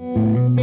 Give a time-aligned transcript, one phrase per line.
[0.00, 0.56] Welcome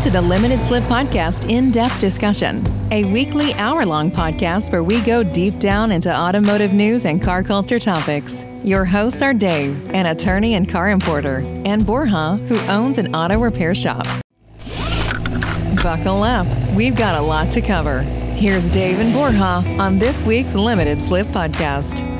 [0.00, 5.02] to the Limited Slip Podcast In Depth Discussion, a weekly hour long podcast where we
[5.02, 8.46] go deep down into automotive news and car culture topics.
[8.64, 13.38] Your hosts are Dave, an attorney and car importer, and Borja, who owns an auto
[13.38, 14.06] repair shop.
[15.82, 18.00] Buckle up, we've got a lot to cover.
[18.00, 22.17] Here's Dave and Borja on this week's Limited Slip Podcast.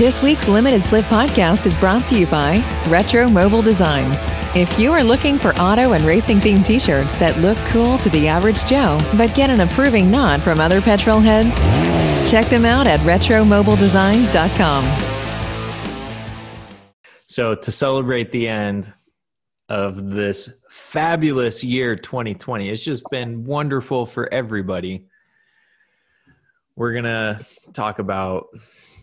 [0.00, 4.30] This week's Limited Slip podcast is brought to you by Retro Mobile Designs.
[4.56, 8.08] If you are looking for auto and racing themed t shirts that look cool to
[8.08, 11.60] the average Joe, but get an approving nod from other petrol heads,
[12.30, 14.84] check them out at RetroMobileDesigns.com.
[17.26, 18.90] So, to celebrate the end
[19.68, 25.04] of this fabulous year 2020, it's just been wonderful for everybody.
[26.74, 27.44] We're going to
[27.74, 28.46] talk about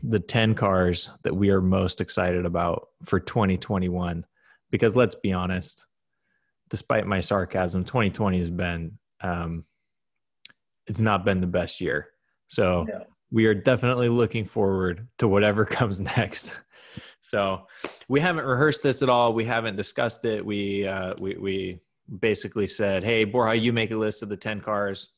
[0.10, 4.26] the 10 cars that we are most excited about for 2021
[4.72, 5.86] because let's be honest
[6.70, 9.64] despite my sarcasm 2020 has been um,
[10.88, 12.10] it's not been the best year.
[12.48, 12.88] So
[13.32, 16.54] we are definitely looking forward to whatever comes next.
[17.20, 17.68] So
[18.08, 19.34] we haven't rehearsed this at all.
[19.34, 20.46] We haven't discussed it.
[20.46, 21.80] We uh, we, we
[22.20, 25.10] basically said hey borja you make a list of the 10 cars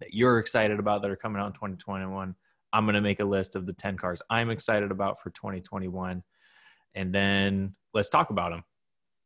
[0.00, 2.34] that you're excited about that are coming out in 2021
[2.72, 6.22] I'm going to make a list of the 10 cars I'm excited about for 2021.
[6.94, 8.64] And then let's talk about them.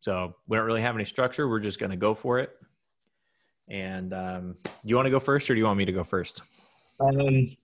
[0.00, 1.48] So we don't really have any structure.
[1.48, 2.50] We're just going to go for it.
[3.68, 6.04] And um, do you want to go first or do you want me to go
[6.04, 6.42] first?
[7.00, 7.56] Um,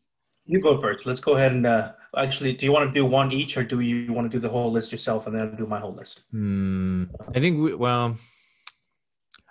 [0.47, 1.05] you go first.
[1.05, 3.81] Let's go ahead and uh, actually, do you want to do one each or do
[3.81, 6.23] you want to do the whole list yourself and then I'll do my whole list?
[6.31, 7.05] Hmm.
[7.35, 8.17] I think, we, well,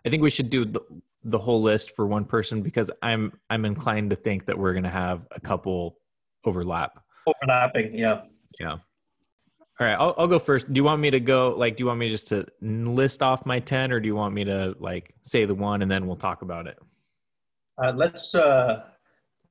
[0.05, 0.81] I think we should do the,
[1.23, 4.83] the whole list for one person because I'm I'm inclined to think that we're going
[4.83, 5.97] to have a couple
[6.45, 7.03] overlap.
[7.27, 8.21] Overlapping, yeah.
[8.59, 8.77] Yeah.
[9.79, 10.71] All right, I'll, I'll go first.
[10.73, 11.77] Do you want me to go like?
[11.77, 14.43] Do you want me just to list off my ten, or do you want me
[14.43, 16.77] to like say the one and then we'll talk about it?
[17.81, 18.83] Uh, let's uh,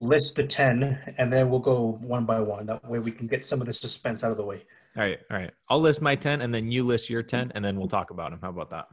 [0.02, 2.66] list the ten, and then we'll go one by one.
[2.66, 4.64] That way, we can get some of the suspense out of the way.
[4.98, 5.50] All right, all right.
[5.70, 8.30] I'll list my ten, and then you list your ten, and then we'll talk about
[8.30, 8.40] them.
[8.42, 8.86] How about that?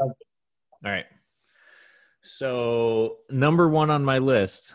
[0.00, 0.14] All
[0.82, 1.04] right.
[2.22, 4.74] So number one on my list,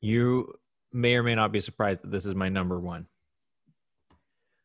[0.00, 0.54] you
[0.92, 3.06] may or may not be surprised that this is my number one.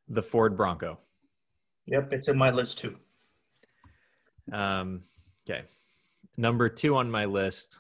[0.08, 1.00] The Ford Bronco.
[1.86, 2.96] Yep, it's in my list too.
[4.52, 5.04] Um,
[5.50, 5.64] okay.
[6.38, 7.80] Number two on my list,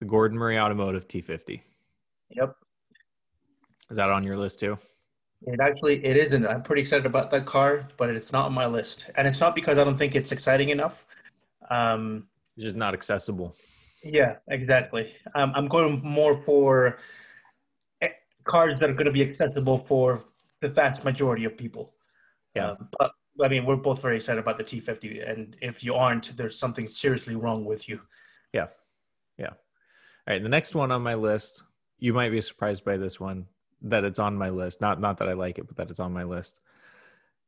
[0.00, 1.60] the Gordon Murray Automotive T50.
[2.30, 2.56] Yep.
[3.90, 4.78] Is that on your list too?
[5.46, 6.46] It actually it isn't.
[6.46, 9.54] I'm pretty excited about that car, but it's not on my list, and it's not
[9.54, 11.06] because I don't think it's exciting enough.
[11.70, 13.54] Um, it's just not accessible.
[14.04, 15.12] Yeah, exactly.
[15.34, 16.98] Um, I'm going more for
[18.02, 18.08] eh,
[18.44, 20.24] cars that are going to be accessible for
[20.60, 21.94] the vast majority of people.
[22.54, 22.72] Yeah.
[22.72, 26.36] Um, but I mean, we're both very excited about the T50, and if you aren't,
[26.36, 28.00] there's something seriously wrong with you.
[28.52, 28.66] Yeah.
[29.38, 29.48] Yeah.
[29.48, 30.42] All right.
[30.42, 31.64] The next one on my list,
[31.98, 33.46] you might be surprised by this one
[33.82, 34.80] that it's on my list.
[34.80, 36.60] Not not that I like it, but that it's on my list.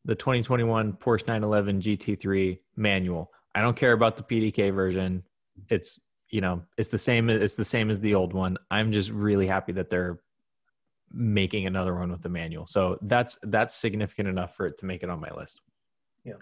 [0.04, 3.30] The 2021 Porsche 911 GT3 manual.
[3.54, 5.22] I don't care about the PDK version.
[5.68, 5.98] It's
[6.31, 8.56] you know it's the same it's the same as the old one.
[8.70, 10.20] I'm just really happy that they're
[11.12, 12.66] making another one with the manual.
[12.66, 15.60] So that's that's significant enough for it to make it on my list.
[16.25, 16.34] Yeah.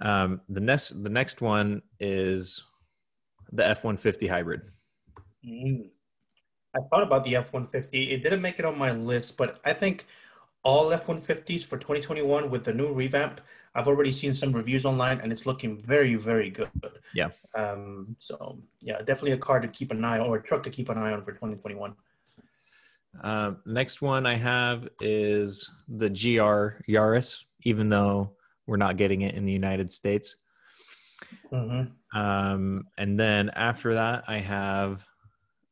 [0.00, 2.62] Um the next the next one is
[3.52, 4.62] the f-150 hybrid.
[5.46, 5.90] Mm.
[6.74, 10.06] i thought about the f-150 it didn't make it on my list but i think
[10.64, 13.40] all f-150s for 2021 with the new revamp
[13.74, 16.70] I've already seen some reviews online, and it's looking very, very good.
[17.12, 17.30] Yeah.
[17.56, 20.70] Um, so yeah, definitely a car to keep an eye on, or a truck to
[20.70, 21.94] keep an eye on for 2021.
[23.22, 28.30] Uh, next one I have is the GR Yaris, even though
[28.66, 30.36] we're not getting it in the United States.
[31.52, 32.18] Mm-hmm.
[32.18, 35.04] Um, and then after that, I have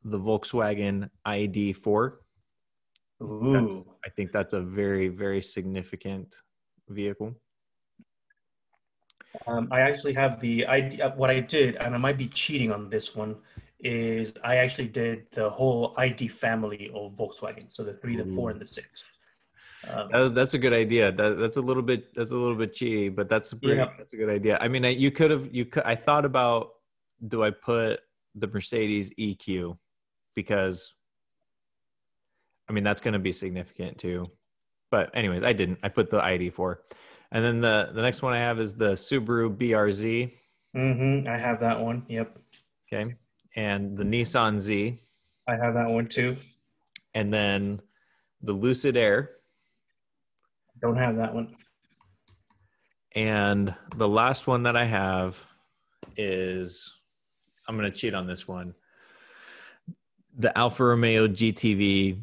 [0.05, 2.15] the Volkswagen ID4.
[3.23, 3.85] Ooh.
[4.05, 6.35] I think that's a very, very significant
[6.89, 7.35] vehicle.
[9.47, 12.71] Um, I actually have the I uh, what I did, and I might be cheating
[12.71, 13.37] on this one.
[13.81, 18.51] Is I actually did the whole ID family of Volkswagen, so the three, the four,
[18.51, 19.05] and the six.
[19.89, 21.11] Um, that, that's a good idea.
[21.11, 23.89] That, that's a little bit that's a little bit cheaty, but that's a pretty, yeah.
[23.99, 24.59] that's a good idea.
[24.61, 25.83] I mean, I, you could have you could.
[25.85, 26.71] I thought about
[27.27, 28.01] do I put
[28.35, 29.77] the Mercedes EQ
[30.37, 30.95] because
[32.73, 34.31] I mean that's going to be significant too.
[34.91, 35.79] But anyways, I didn't.
[35.83, 36.77] I put the ID4.
[37.33, 40.33] And then the the next one I have is the Subaru BRZ.
[40.75, 41.29] Mm-hmm.
[41.29, 42.07] I have that one.
[42.09, 42.39] Yep.
[42.91, 43.15] Okay.
[43.57, 44.99] and the Nissan Z,
[45.47, 46.35] I have that one too.
[47.13, 47.81] and then
[48.43, 49.33] the Lucid Air,
[50.81, 51.55] Don't have that one.
[53.15, 55.39] and the last one that I have
[56.17, 56.91] is
[57.69, 58.75] I'm going to cheat on this one.
[60.39, 62.23] The Alfa Romeo GTV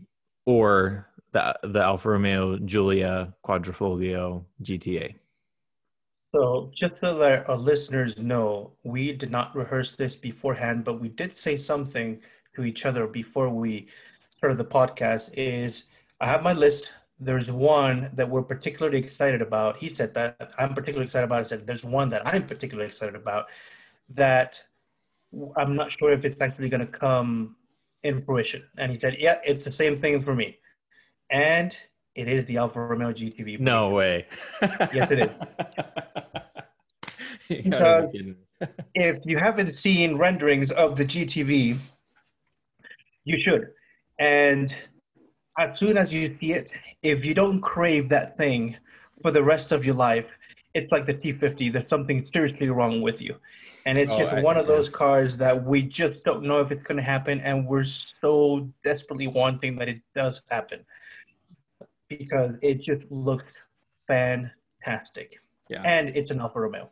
[0.50, 5.13] or the the Alfa Romeo Giulia Quadrifoglio GTA.
[6.34, 11.10] So, just to let our listeners know, we did not rehearse this beforehand, but we
[11.10, 12.19] did say something
[12.56, 13.88] to each other before we
[14.36, 15.30] started the podcast.
[15.38, 15.86] Is
[16.19, 16.92] I have my list.
[17.19, 19.78] There's one that we're particularly excited about.
[19.78, 21.42] He said that I'm particularly excited about.
[21.42, 23.46] I said there's one that I'm particularly excited about
[24.16, 24.63] that
[25.57, 27.56] I'm not sure if it's actually going to come
[28.04, 28.63] in fruition.
[28.78, 30.57] And he said, yeah, it's the same thing for me.
[31.30, 31.78] And
[32.16, 33.60] it is the Alfa Romeo GTV.
[33.60, 34.28] No way.
[34.94, 35.38] Yes, it is.
[37.50, 38.36] You gotta be Because-
[38.94, 41.80] if you haven't seen renderings of the GTV,
[43.24, 43.69] you should.
[44.19, 44.75] And
[45.57, 46.69] as soon as you see it,
[47.01, 48.75] if you don't crave that thing
[49.22, 50.25] for the rest of your life,
[50.74, 51.71] it's like the T50.
[51.74, 53.36] There's something seriously wrong with you.
[53.86, 56.71] And it's Oh, just I- one of those cars that we just don't know if
[56.71, 57.39] it's going to happen.
[57.42, 57.86] And we're
[58.21, 60.86] so desperately wanting that it does happen
[62.07, 63.45] because it just looks
[64.07, 65.39] fantastic.
[65.69, 65.81] Yeah.
[65.83, 66.89] And it's an Alfa Romeo.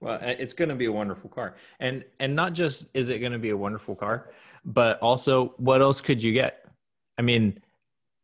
[0.00, 3.30] Well, it's going to be a wonderful car, and and not just is it going
[3.30, 4.30] to be a wonderful car,
[4.64, 6.66] but also what else could you get?
[7.18, 7.60] I mean,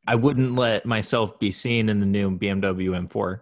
[0.08, 3.40] I wouldn't let myself be seen in the new BMW M4.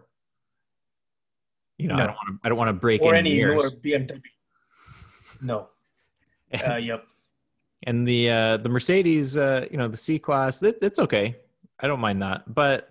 [1.78, 2.38] You know, I don't want to.
[2.44, 4.20] I don't want to break or any any newer BMW.
[5.40, 5.68] No.
[6.64, 7.04] Uh, yep.
[7.82, 11.34] and the uh, the Mercedes, uh, you know, the C class, that, it's okay.
[11.80, 12.88] I don't mind that, but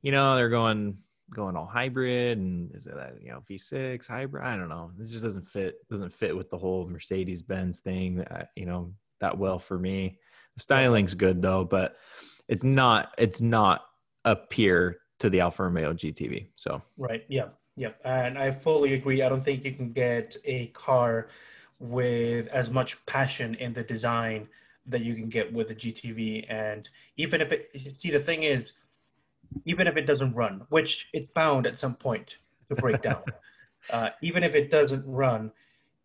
[0.00, 0.96] you know, they're going
[1.34, 4.44] going all hybrid, and is it that you know V6 hybrid?
[4.44, 4.92] I don't know.
[4.96, 8.20] This just doesn't fit doesn't fit with the whole Mercedes Benz thing.
[8.20, 10.18] uh, you know that well for me.
[10.56, 11.96] The styling's good though, but
[12.48, 13.84] it's not it's not
[14.24, 16.48] a peer to the Alfa Romeo GTV.
[16.56, 17.24] So Right.
[17.28, 17.58] Yep.
[17.76, 18.00] Yep.
[18.04, 19.22] And I fully agree.
[19.22, 21.28] I don't think you can get a car
[21.80, 24.48] with as much passion in the design
[24.86, 26.46] that you can get with the GTV.
[26.48, 28.72] And even if it, see, the thing is,
[29.64, 32.36] even if it doesn't run, which it's bound at some point
[32.68, 33.22] to break down,
[33.90, 35.50] uh, even if it doesn't run,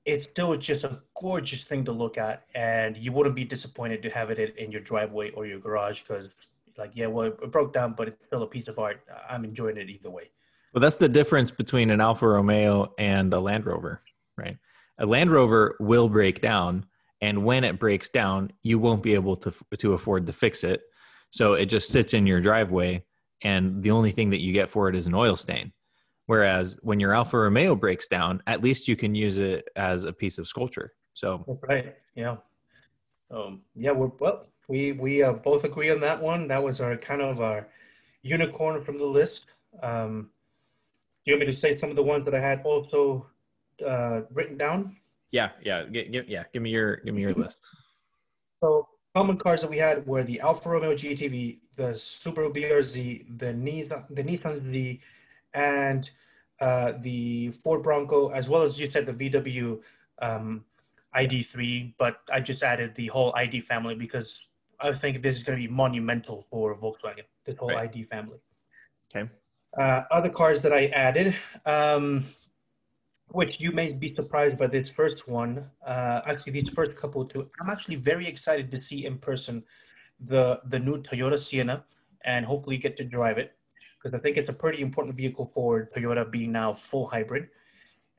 [0.06, 2.46] it's still just a gorgeous thing to look at.
[2.56, 6.02] And you wouldn't be disappointed to have it in- in your driveway or your garage
[6.02, 6.36] because,
[6.78, 9.02] like, yeah, well, it broke down, but it's still a piece of art.
[9.30, 10.32] I'm enjoying it either way.
[10.74, 14.02] Well, that's the difference between an Alfa Romeo and a Land Rover,
[14.38, 14.58] right?
[15.00, 16.86] A Land Rover will break down,
[17.22, 20.82] and when it breaks down, you won't be able to to afford to fix it.
[21.32, 23.04] So it just sits in your driveway,
[23.42, 25.72] and the only thing that you get for it is an oil stain.
[26.28, 30.14] Whereas when your Alfa Romeo breaks down, at least you can use it as a
[30.14, 30.94] piece of sculpture.
[31.16, 31.96] So right.
[32.16, 32.38] Yeah.
[33.32, 34.46] Um, yeah, we're well.
[34.68, 36.48] We we uh, both agree on that one.
[36.48, 37.68] That was our kind of our
[38.22, 39.48] unicorn from the list.
[39.82, 40.30] Um,
[41.30, 43.28] you want me to say some of the ones that I had also
[43.86, 44.98] uh, written down?
[45.32, 46.44] yeah, yeah, gi- gi- yeah.
[46.54, 47.68] Give me your give me your list.
[48.64, 53.48] So common cars that we had were the Alfa Romeo GTV, the Subaru BRZ, the
[53.54, 55.00] Nissan, the Nissan Z,
[55.54, 56.10] and
[56.60, 59.80] uh, the Ford Bronco, as well as you said the VW
[60.22, 60.66] um,
[61.16, 61.94] ID3.
[61.98, 64.48] But I just added the whole ID family because
[64.80, 67.24] I think this is going to be monumental for Volkswagen.
[67.46, 67.90] This whole Right.
[67.90, 68.40] ID family.
[69.16, 69.30] Okay.
[69.78, 71.36] Uh, other cars that I added,
[71.66, 72.26] um,
[73.28, 75.70] which you may be surprised by this first one.
[75.86, 77.50] Uh, actually, these first couple too.
[77.62, 79.64] I'm actually very excited to see in person
[80.20, 81.84] the the new Toyota Sienna
[82.26, 83.54] and hopefully get to drive it
[84.02, 87.50] because I think it's a pretty important vehicle for Toyota being now full hybrid.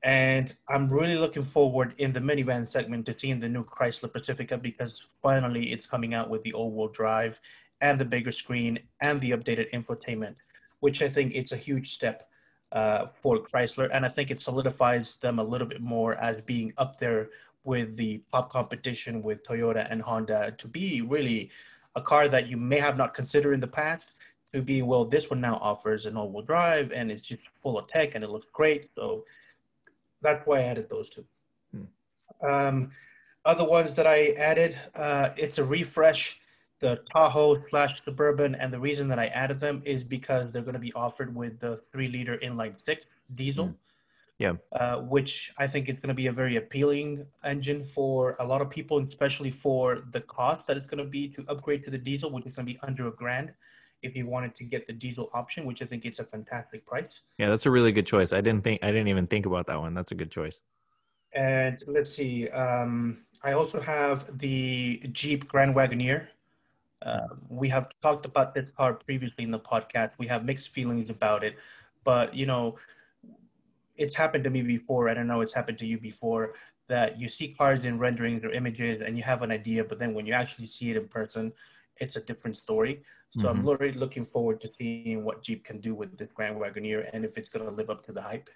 [0.02, 4.57] And I'm really looking forward in the minivan segment to seeing the new Chrysler Pacifica
[4.57, 7.38] because finally it's coming out with the all-wheel drive
[7.83, 10.37] and the bigger screen and the updated infotainment,
[10.80, 12.28] which I think it's a huge step
[12.72, 16.72] uh, for Chrysler, and I think it solidifies them a little bit more as being
[16.78, 17.30] up there
[17.64, 21.50] with the top competition with Toyota and Honda to be really
[21.94, 24.12] a car that you may have not considered in the past.
[24.54, 27.87] To be well, this one now offers an all-wheel drive and it's just full of
[27.87, 28.90] tech and it looks great.
[28.96, 29.25] So
[30.22, 31.25] that's why I added those two.
[32.42, 32.90] Um,
[33.44, 36.39] other ones that I added, uh, it's a refresh
[36.80, 40.75] the Tahoe slash Suburban, and the reason that I added them is because they're going
[40.75, 43.68] to be offered with the three liter inline six diesel.
[43.68, 43.75] Mm.
[44.38, 44.54] Yeah.
[44.72, 48.62] Uh, which I think is going to be a very appealing engine for a lot
[48.62, 51.99] of people, especially for the cost that it's going to be to upgrade to the
[51.99, 53.52] diesel, which is going to be under a grand
[54.02, 57.20] if you wanted to get the diesel option, which I think it's a fantastic price.
[57.37, 58.32] Yeah, that's a really good choice.
[58.32, 59.92] I didn't think I didn't even think about that one.
[59.92, 60.62] That's a good choice.
[61.34, 66.26] And let's see, um, I also have the Jeep Grand Wagoneer.
[67.04, 70.12] Uh, we have talked about this car previously in the podcast.
[70.19, 71.57] We have mixed feelings about it,
[72.04, 72.76] but you know,
[73.97, 75.09] it's happened to me before.
[75.09, 76.54] I don't know it's happened to you before
[76.88, 80.12] that you see cars in renderings or images and you have an idea, but then
[80.12, 81.52] when you actually see it in person,
[81.99, 83.02] it's a different story.
[83.30, 83.49] So mm-hmm.
[83.49, 87.25] I'm really looking forward to seeing what Jeep can do with this Grand Wagoneer and
[87.25, 88.50] if it's going to live up to the hype.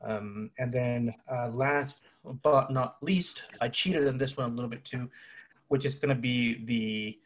[0.00, 2.06] Um, and then uh, last
[2.44, 5.10] but not least, I cheated in this one a little bit too,
[5.66, 7.18] which is going to be the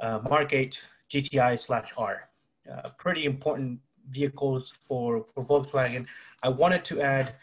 [0.00, 0.78] uh, Mark 8
[1.10, 2.28] GTI slash R.
[2.70, 6.06] Uh, pretty important vehicles for, for Volkswagen.
[6.42, 7.34] I wanted to add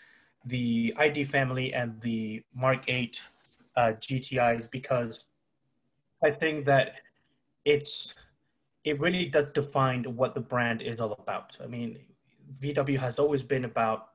[0.45, 3.19] the ID family and the Mark 8
[3.75, 5.25] uh, GTIs because
[6.23, 6.95] I think that
[7.65, 8.13] it's
[8.83, 11.57] it really does define what the brand is all about.
[11.61, 11.97] I mean,
[12.61, 14.09] VW has always been about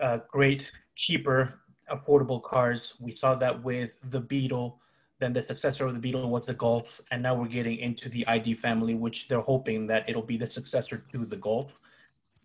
[0.00, 1.60] uh, great, cheaper,
[1.92, 2.94] affordable cars.
[2.98, 4.80] We saw that with the Beetle.
[5.20, 8.26] Then the successor of the Beetle was the Golf, and now we're getting into the
[8.26, 11.78] ID family, which they're hoping that it'll be the successor to the Golf.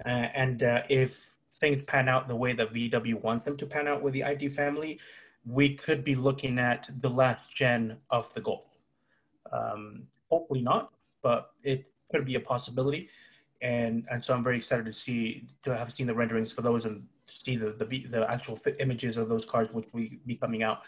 [0.05, 3.87] Uh, and uh, if things pan out the way that VW wants them to pan
[3.87, 4.99] out with the ID family,
[5.45, 8.65] we could be looking at the last gen of the Golf.
[9.51, 10.91] Um, hopefully not,
[11.23, 13.09] but it could be a possibility.
[13.61, 16.85] And and so I'm very excited to see to have seen the renderings for those
[16.85, 17.05] and
[17.43, 20.83] see the the, the actual images of those cars, which will be coming out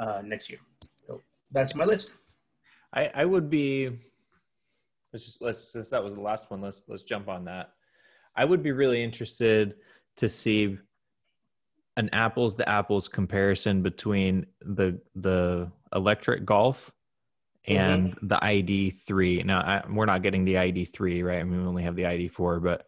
[0.00, 0.58] uh, next year.
[1.50, 2.10] That's my list.
[2.92, 3.90] I I would be.
[5.12, 6.60] Let's just let's since that was the last one.
[6.60, 7.70] Let's let's jump on that.
[8.36, 9.74] I would be really interested
[10.18, 10.78] to see
[11.96, 16.92] an apples to apples comparison between the the electric golf
[17.66, 18.26] and mm-hmm.
[18.26, 19.44] the ID3.
[19.44, 21.40] Now I, we're not getting the ID3, right?
[21.40, 22.86] I mean, we only have the ID4, but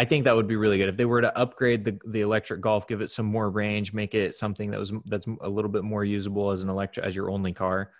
[0.00, 2.62] I think that would be really good if they were to upgrade the the electric
[2.62, 5.84] golf, give it some more range, make it something that was that's a little bit
[5.84, 7.90] more usable as an electric as your only car,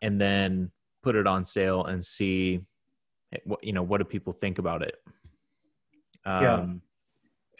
[0.00, 0.70] and then
[1.02, 2.60] put it on sale and see
[3.42, 4.94] what you know what do people think about it.
[6.24, 6.82] Um,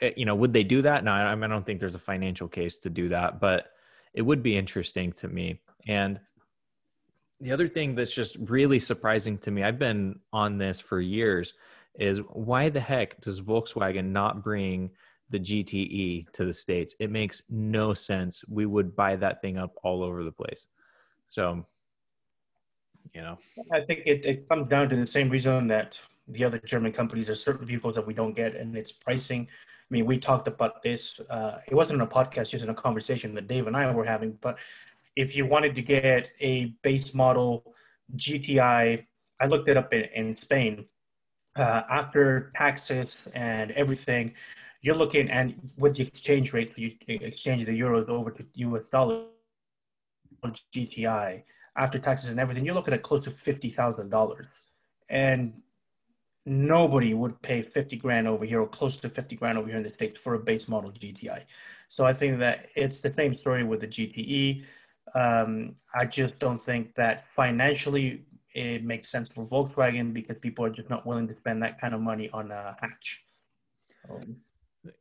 [0.01, 0.07] yeah.
[0.07, 1.03] Eh, you know, would they do that?
[1.03, 3.73] No, I, I don't think there's a financial case to do that, but
[4.15, 5.61] it would be interesting to me.
[5.89, 6.21] And
[7.41, 11.55] the other thing that's just really surprising to me, I've been on this for years
[11.99, 14.91] is why the heck does Volkswagen not bring
[15.31, 16.95] the GTE to the States?
[17.01, 18.45] It makes no sense.
[18.49, 20.69] We would buy that thing up all over the place.
[21.29, 21.67] So,
[23.13, 23.39] you know.
[23.73, 27.29] I think it, it comes down to the same reason that the other German companies
[27.29, 29.49] are certain vehicles that we don't get, and it's pricing.
[29.51, 31.19] I mean, we talked about this.
[31.31, 34.39] Uh, it wasn't a podcast, just in a conversation that Dave and I were having.
[34.41, 34.59] But
[35.17, 37.75] if you wanted to get a base model
[38.17, 39.05] GTI,
[39.41, 40.87] I looked it up in, in Spain
[41.59, 44.35] uh, after taxes and everything,
[44.83, 49.27] you're looking and with the exchange rate, you exchange the euros over to US dollars
[50.43, 51.43] on GTI
[51.79, 54.49] after taxes and everything, you're looking at close to fifty thousand dollars,
[55.09, 55.55] and
[56.45, 59.85] nobody would pay fifty grand over here or close to fifty grand over here in
[59.85, 61.43] the states for a base model GTI.
[61.89, 64.65] So I think that it's the same story with the GTE.
[65.15, 68.27] Um, I just don't think that financially
[68.59, 71.95] it makes sense for Volkswagen because people are just not willing to spend that kind
[71.95, 73.23] of money on a hatch.
[74.11, 74.37] Um,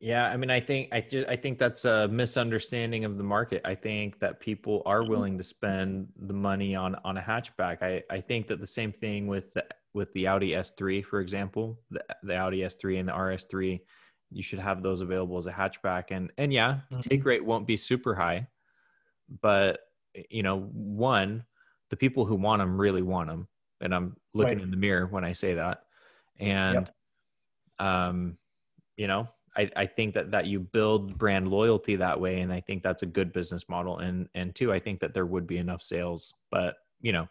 [0.00, 3.62] yeah, I mean, I think I just I think that's a misunderstanding of the market.
[3.64, 7.82] I think that people are willing to spend the money on on a hatchback.
[7.82, 11.80] I I think that the same thing with the, with the Audi S3, for example,
[11.90, 13.80] the, the Audi S3 and the RS3,
[14.30, 16.04] you should have those available as a hatchback.
[16.10, 17.00] And and yeah, mm-hmm.
[17.00, 18.46] take rate won't be super high,
[19.40, 19.80] but
[20.30, 21.44] you know, one
[21.90, 23.48] the people who want them really want them
[23.80, 24.64] and i'm looking right.
[24.64, 25.84] in the mirror when i say that
[26.38, 26.90] and
[27.80, 27.86] yep.
[27.86, 28.36] um
[28.96, 32.60] you know I, I think that that you build brand loyalty that way and i
[32.60, 35.58] think that's a good business model and and two i think that there would be
[35.58, 37.28] enough sales but you know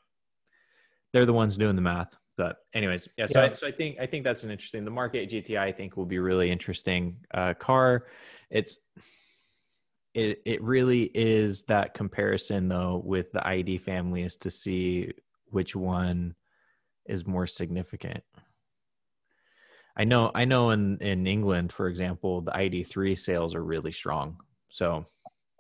[1.14, 3.50] they're the ones doing the math but anyways yeah so, yeah.
[3.50, 5.96] I, so I think i think that's an interesting the Mark 8 gti i think
[5.96, 8.08] will be really interesting uh car
[8.50, 8.80] it's
[10.18, 15.12] it it really is that comparison though with the ID family is to see
[15.52, 16.34] which one
[17.06, 18.24] is more significant.
[19.96, 24.42] I know I know in in England for example the ID3 sales are really strong.
[24.70, 25.06] So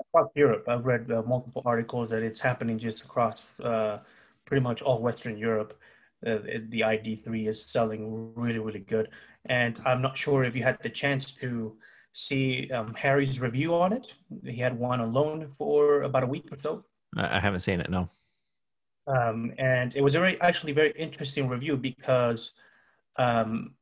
[0.01, 3.99] across Europe I've read uh, multiple articles that it's happening just across uh,
[4.45, 5.79] pretty much all western Europe.
[6.25, 9.09] Uh, the ID3 is selling really really good
[9.45, 11.77] and I'm not sure if you had the chance to
[12.17, 14.11] see um, Harry's review on it.
[14.43, 16.83] He had one alone for about a week or so.
[17.15, 18.09] I haven't seen it, no.
[19.05, 22.51] Um, and it was a very, actually very interesting review because
[23.17, 23.75] um,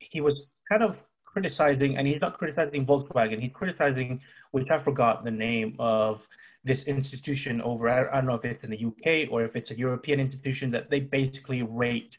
[0.00, 4.20] he was kind of criticizing, and he's not criticizing Volkswagen, he's criticizing,
[4.50, 6.26] which I forgot the name of
[6.64, 7.88] this institution over.
[7.88, 10.90] I, don't know if it's in the UK or if it's a European institution that
[10.90, 12.16] they basically rate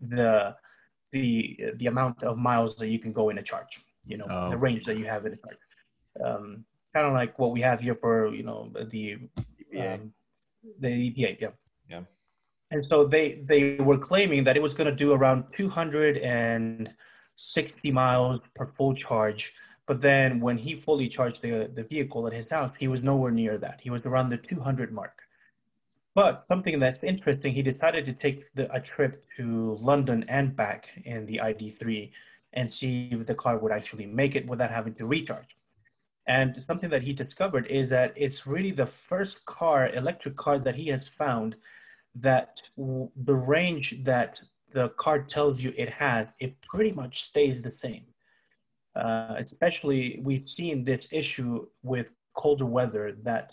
[0.00, 0.54] the
[1.12, 3.80] the the amount of miles that you can go in a charge.
[4.08, 4.50] You know, Oh.
[4.50, 5.58] the range that you have in a charge.
[6.24, 9.18] Um, kind of like what we have here for you know the
[9.72, 9.94] EPA.
[9.94, 10.12] um,
[10.80, 11.36] the EPA.
[11.40, 11.50] Yeah.
[11.88, 12.02] Yeah.
[12.70, 18.40] And so they they were claiming that it was going to do around 260 miles
[18.54, 19.52] per full charge.
[19.86, 23.30] But then when he fully charged the, the vehicle at his house, he was nowhere
[23.30, 23.80] near that.
[23.82, 25.18] He was around the 200 mark.
[26.14, 30.88] But something that's interesting, he decided to take the, a trip to London and back
[31.04, 32.10] in the ID3
[32.52, 35.56] and see if the car would actually make it without having to recharge.
[36.26, 40.74] And something that he discovered is that it's really the first car, electric car, that
[40.74, 41.56] he has found
[42.14, 44.40] that w- the range that
[44.72, 48.04] the car tells you it has, it pretty much stays the same.
[48.94, 53.52] Uh, especially, we've seen this issue with colder weather that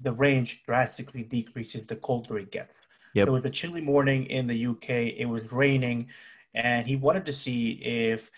[0.00, 2.80] the range drastically decreases the colder it gets.
[3.14, 3.28] Yep.
[3.28, 6.08] It was a chilly morning in the UK, it was raining,
[6.54, 8.30] and he wanted to see if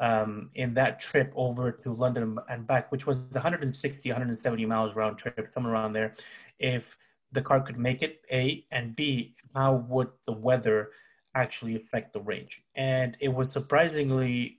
[0.00, 5.18] um, in that trip over to London and back, which was 160, 170 miles round
[5.18, 6.14] trip, somewhere around there,
[6.58, 6.96] if
[7.32, 10.90] the car could make it, A, and B, how would the weather
[11.34, 12.62] actually affect the range?
[12.74, 14.58] And it was surprisingly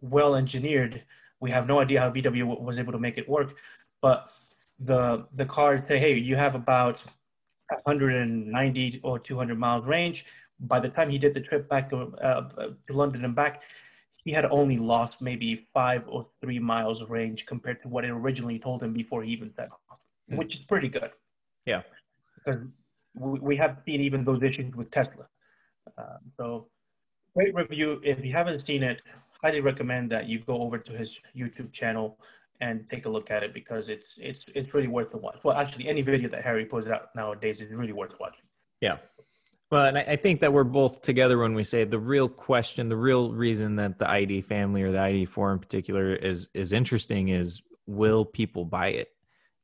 [0.00, 1.02] well engineered.
[1.40, 3.56] We have no idea how VW was able to make it work,
[4.00, 4.30] but
[4.78, 7.02] the the car say, hey, you have about
[7.84, 10.26] 190 or 200 miles range.
[10.60, 12.48] By the time he did the trip back to, uh,
[12.86, 13.62] to London and back,
[14.16, 18.10] he had only lost maybe five or three miles of range compared to what it
[18.10, 20.38] originally told him before he even set off, Mm.
[20.38, 21.10] which is pretty good.
[21.64, 21.82] Yeah.
[22.34, 22.62] Because
[23.14, 25.28] we, have seen even those issues with Tesla.
[25.96, 26.68] Um, so,
[27.34, 28.00] great review.
[28.04, 29.00] If you haven't seen it,
[29.42, 32.18] highly recommend that you go over to his YouTube channel
[32.60, 35.38] and take a look at it because it's it's it's really worth the watch.
[35.44, 38.44] Well, actually, any video that Harry puts out nowadays is really worth watching.
[38.80, 38.98] Yeah.
[39.70, 42.88] Well, and I, I think that we're both together when we say the real question,
[42.88, 47.28] the real reason that the ID family or the ID4 in particular is is interesting
[47.30, 49.08] is will people buy it?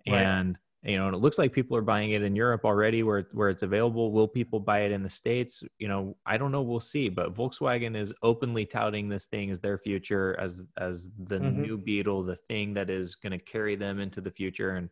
[0.09, 0.19] Right.
[0.19, 3.29] And you know, and it looks like people are buying it in Europe already where
[3.33, 4.11] where it's available.
[4.11, 5.63] Will people buy it in the States?
[5.79, 7.09] You know, I don't know, we'll see.
[7.09, 11.55] But Volkswagen is openly touting this thing as their future, as as the Mhm.
[11.55, 14.71] new Beetle, the thing that is gonna carry them into the future.
[14.73, 14.91] And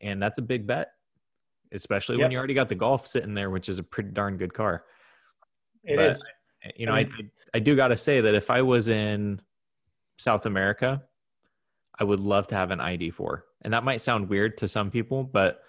[0.00, 0.90] and that's a big bet
[1.72, 4.52] especially when you already got the golf sitting there which is a pretty darn good
[4.54, 4.84] car.
[5.84, 6.24] It But- is.
[6.76, 7.08] you know I I,
[7.54, 9.40] I do got to say that if i was in
[10.16, 11.02] south america
[11.98, 15.24] i would love to have an id4 and that might sound weird to some people
[15.24, 15.62] but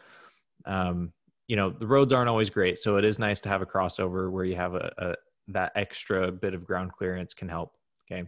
[0.66, 1.12] um,
[1.48, 2.80] you know the roads aren't always great.
[2.80, 5.16] So it is nice to have a crossover where you have a, a
[5.50, 7.74] that extra bit of ground clearance can help.
[8.10, 8.28] Okay.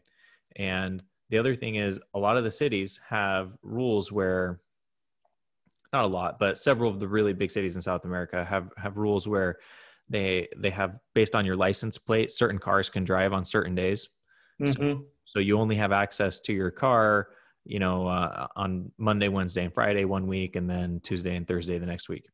[0.57, 4.59] And the other thing is a lot of the cities have rules where
[5.95, 8.97] not a lot but several of the really big cities in south america have have
[8.97, 9.58] rules where
[10.10, 14.10] they they have based on your license plate certain cars can drive on certain days.
[14.62, 15.03] Mhm.
[15.25, 17.29] so you only have access to your car
[17.65, 21.77] you know uh, on monday wednesday and friday one week and then tuesday and thursday
[21.79, 22.25] the next week.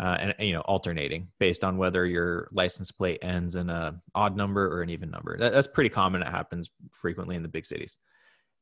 [0.00, 3.82] Uh, and you know alternating based on whether your license plate ends in a
[4.14, 5.38] odd number or an even number.
[5.38, 6.20] That, that's pretty common.
[6.20, 7.96] It happens frequently in the big cities.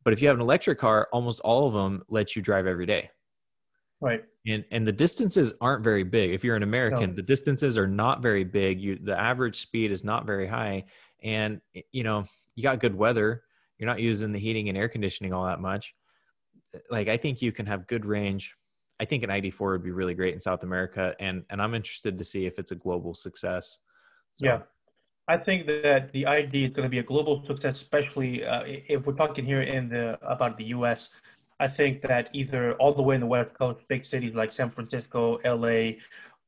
[0.04, 2.84] But if you have an electric car almost all of them let you drive every
[2.86, 3.08] day
[4.02, 4.24] Right.
[4.46, 7.16] and and the distances aren't very big if you're an american No.
[7.16, 10.84] the distances are not very big you the average speed is not very high
[11.22, 11.60] and
[11.92, 12.24] you know
[12.56, 13.44] you got good weather
[13.78, 15.94] you're not using the heating and air conditioning all that much
[16.90, 18.56] like i think you can have good range
[18.98, 22.18] i think an id4 would be really great in south america and and i'm interested
[22.18, 23.78] to see if it's a global success
[24.34, 24.62] So, Yeah.
[25.28, 29.06] I think that the ID is going to be a global success, especially uh, if
[29.06, 31.10] we're talking here in the about the U.S.
[31.62, 34.68] I think that either all the way in the West Coast, big cities like San
[34.68, 36.00] Francisco, L.A.,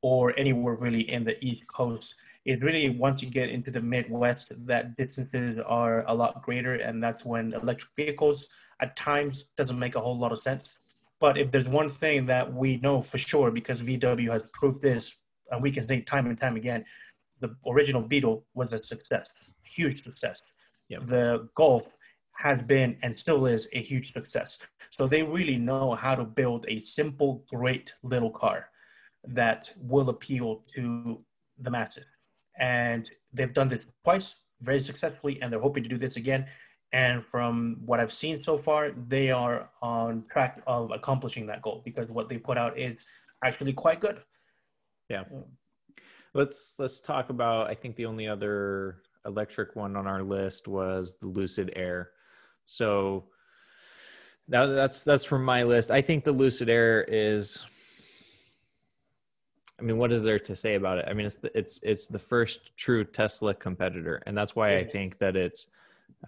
[0.03, 4.49] or anywhere really in the East Coast, is really once you get into the Midwest,
[4.67, 8.49] that distances are a lot greater, and that's when electric vehicles
[8.81, 10.75] at times doesn't make a whole lot of sense.
[11.21, 15.15] But if there's one thing that we know for sure, because VW has proved this,
[15.53, 16.85] and we can say time and time again,
[17.39, 20.43] the original Beetle was a success, huge success.
[20.89, 21.07] Yep.
[21.07, 21.97] The Golf
[22.37, 24.59] has been and still is a huge success.
[24.91, 28.69] So they really know how to build a simple, great little car
[29.25, 31.25] that will appeal to
[31.59, 32.05] the masses.
[32.59, 36.47] And they've done this twice very successfully, and they're hoping to do this again.
[36.93, 41.83] And from what I've seen so far, they are on track of accomplishing that goal
[41.85, 42.99] because what they put out is
[43.45, 44.21] actually quite good.
[45.09, 45.25] Yeah.
[45.25, 45.45] Mm.
[46.35, 51.15] Let's let's talk about i think the only other electric one on our list was
[51.21, 52.11] the lucid air
[52.65, 53.25] so
[54.49, 57.65] that, that's that's from my list i think the lucid air is
[59.79, 61.07] I mean, what is there to say about it?
[61.09, 64.85] I mean, it's the, it's it's the first true Tesla competitor, and that's why I
[64.85, 65.69] think that it's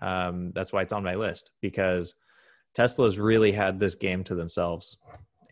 [0.02, 2.14] um, that's why it's on my list because
[2.74, 4.98] Tesla's really had this game to themselves,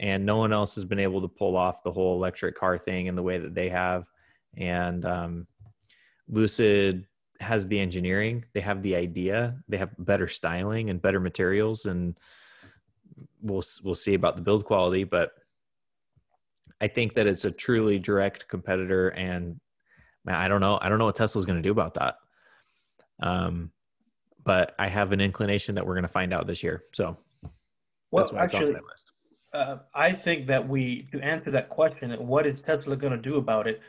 [0.01, 3.07] and no one else has been able to pull off the whole electric car thing
[3.07, 4.07] in the way that they have.
[4.57, 5.47] And um,
[6.29, 7.07] Lucid
[7.44, 12.18] has the engineering, they have the idea, they have better styling and better materials, and
[13.40, 15.33] we'll we'll see about the build quality, but
[16.80, 19.61] I think that it's a truly direct competitor, and
[20.24, 20.78] man, I don't know.
[20.83, 22.16] I don't know what Tesla's going to do about that.
[23.22, 23.70] Um,
[24.44, 26.85] but I have an inclination that we're going to find out this year.
[26.92, 27.16] So,
[28.11, 28.76] well, actually,
[29.54, 33.37] uh, I think that we to answer that question, what is Tesla going to do
[33.37, 33.80] about it?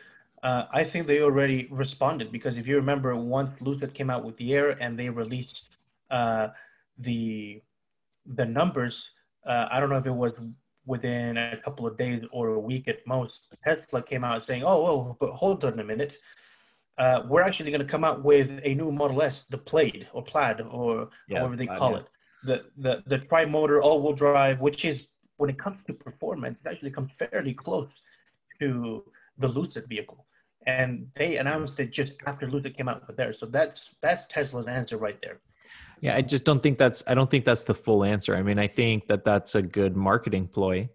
[0.45, 4.37] Uh, I think they already responded because if you remember, once Lucid came out with
[4.37, 5.63] the Air and they released
[6.11, 6.49] uh,
[6.99, 7.63] the
[8.37, 8.95] the numbers,
[9.47, 10.33] uh, I don't know if it was
[10.85, 14.83] within a couple of days or a week at most, Tesla came out saying, "Oh,
[14.83, 16.19] well, but hold on a minute,
[16.99, 20.21] uh, we're actually going to come out with a new Model S, the Plaid or
[20.23, 22.01] Plaid or yeah, however they call yeah.
[22.01, 22.05] it,
[22.43, 26.91] the the the tri-motor all-wheel drive, which is when it comes to performance, it actually
[26.91, 27.89] comes fairly close
[28.59, 29.03] to
[29.39, 30.23] the Lucid vehicle."
[30.67, 33.39] And they announced it just after Lucid came out with theirs.
[33.39, 35.39] So that's that's Tesla's answer right there.
[36.01, 38.35] Yeah, I just don't think that's I don't think that's the full answer.
[38.35, 40.89] I mean, I think that that's a good marketing ploy,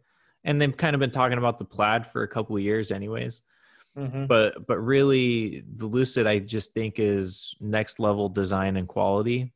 [0.44, 3.42] and they've kind of been talking about the plaid for a couple of years, anyways.
[3.96, 4.26] Mm-hmm.
[4.26, 9.52] But but really, the Lucid I just think is next level design and quality,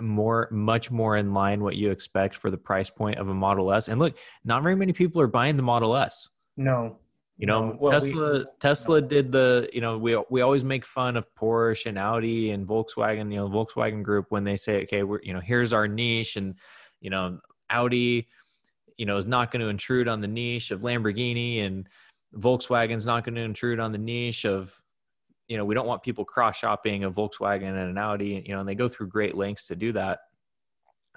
[0.00, 3.72] more much more in line what you expect for the price point of a Model
[3.72, 3.88] S.
[3.88, 6.28] And look, not very many people are buying the Model S.
[6.56, 6.98] No,
[7.42, 11.16] you know, well, Tesla we, Tesla did the, you know, we we always make fun
[11.16, 15.20] of Porsche and Audi and Volkswagen, you know, Volkswagen group when they say, okay, we're,
[15.24, 16.54] you know, here's our niche and,
[17.00, 18.28] you know, Audi,
[18.96, 21.88] you know, is not going to intrude on the niche of Lamborghini and
[22.36, 24.72] Volkswagen's not going to intrude on the niche of,
[25.48, 28.60] you know, we don't want people cross shopping a Volkswagen and an Audi, you know,
[28.60, 30.20] and they go through great lengths to do that.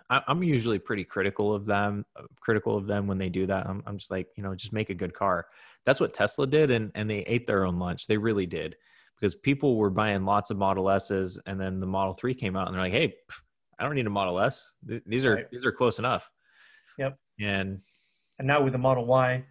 [0.10, 2.06] I'm usually pretty critical of them,
[2.40, 3.68] critical of them when they do that.
[3.68, 5.48] I'm, I'm just like, you know, just make a good car
[5.86, 8.08] that's what Tesla did, and and they ate their own lunch.
[8.08, 8.76] They really did
[9.20, 12.68] because people were buying lots of Model S's, and then the Model Three came out,
[12.68, 13.16] and they're like, "Hey,
[13.80, 14.66] I don't need a Model S.
[15.06, 15.52] These are right.
[15.52, 16.30] these are close enough."
[16.98, 17.18] Yep.
[17.40, 17.80] And
[18.40, 19.44] and now with the Model Y,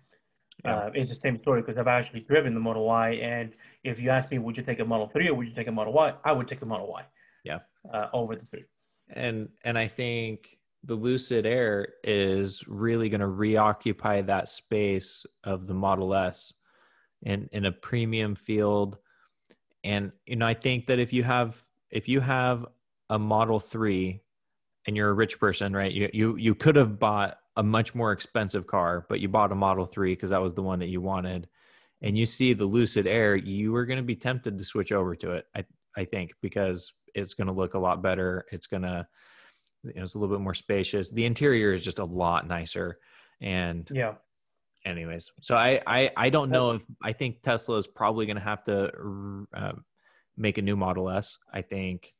[0.65, 0.77] yeah.
[0.77, 4.11] uh, it's the same story because I've actually driven the Model Y, and if you
[4.11, 6.13] ask me, would you take a Model Three or would you take a Model Y?
[6.25, 7.05] I would take the Model Y.
[7.45, 7.61] Yeah.
[7.93, 8.65] Uh, over the three.
[9.11, 15.67] And and I think the Lucid Air is really going to reoccupy that space of
[15.67, 16.53] the Model S
[17.23, 18.99] in, in a premium field.
[19.83, 22.67] And, you know, I think that if you have, if you have
[23.11, 24.21] a Model 3
[24.87, 28.13] and you're a rich person, right, you, you, you could have bought a much more
[28.13, 31.01] expensive car, but you bought a Model 3 because that was the one that you
[31.01, 31.49] wanted.
[32.03, 35.15] And you see the Lucid Air, you are going to be tempted to switch over
[35.17, 35.47] to it.
[35.57, 35.65] I,
[35.97, 38.45] I think because it's going to look a lot better.
[38.51, 39.07] It's going to,
[39.85, 41.11] you know, it's a little bit more spacious.
[41.11, 42.99] The interior is just a lot nicer.
[43.41, 44.15] And yeah.
[44.87, 48.43] Anyways, so I I, I don't know if I think Tesla is probably going to
[48.43, 49.73] have to uh,
[50.37, 51.39] make a new Model S.
[51.53, 52.13] I think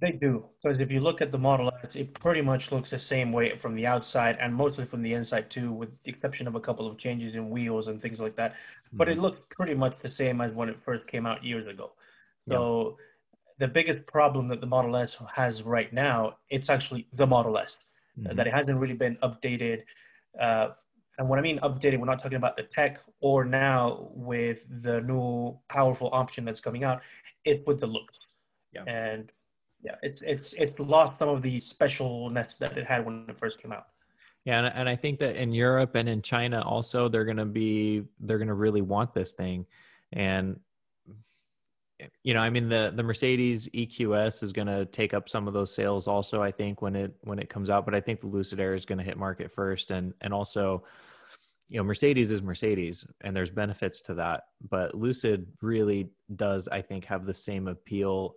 [0.00, 2.98] they do because if you look at the Model S, it pretty much looks the
[2.98, 6.54] same way from the outside and mostly from the inside too, with the exception of
[6.54, 8.52] a couple of changes in wheels and things like that.
[8.52, 8.96] Mm-hmm.
[8.96, 9.22] But it mm-hmm.
[9.22, 11.92] looks pretty much the same as when it first came out years ago.
[12.48, 12.96] So.
[12.98, 13.04] Yeah
[13.58, 17.78] the biggest problem that the Model S has right now, it's actually the Model S,
[18.18, 18.36] mm-hmm.
[18.36, 19.82] that it hasn't really been updated.
[20.38, 20.68] Uh,
[21.18, 25.00] and when I mean updated, we're not talking about the tech or now with the
[25.02, 27.02] new powerful option that's coming out,
[27.44, 28.18] it's with the looks.
[28.72, 28.82] Yeah.
[28.86, 29.30] And
[29.82, 33.62] yeah, it's it's it's lost some of the specialness that it had when it first
[33.62, 33.86] came out.
[34.44, 37.44] Yeah, and, and I think that in Europe and in China also, they're going to
[37.44, 39.66] be they're going to really want this thing,
[40.12, 40.58] and
[42.22, 45.54] you know, I mean the the Mercedes EQS is going to take up some of
[45.54, 46.42] those sales also.
[46.42, 48.84] I think when it when it comes out, but I think the Lucid Air is
[48.84, 50.84] going to hit market first, and and also,
[51.68, 54.44] you know, Mercedes is Mercedes, and there's benefits to that.
[54.68, 58.36] But Lucid really does, I think, have the same appeal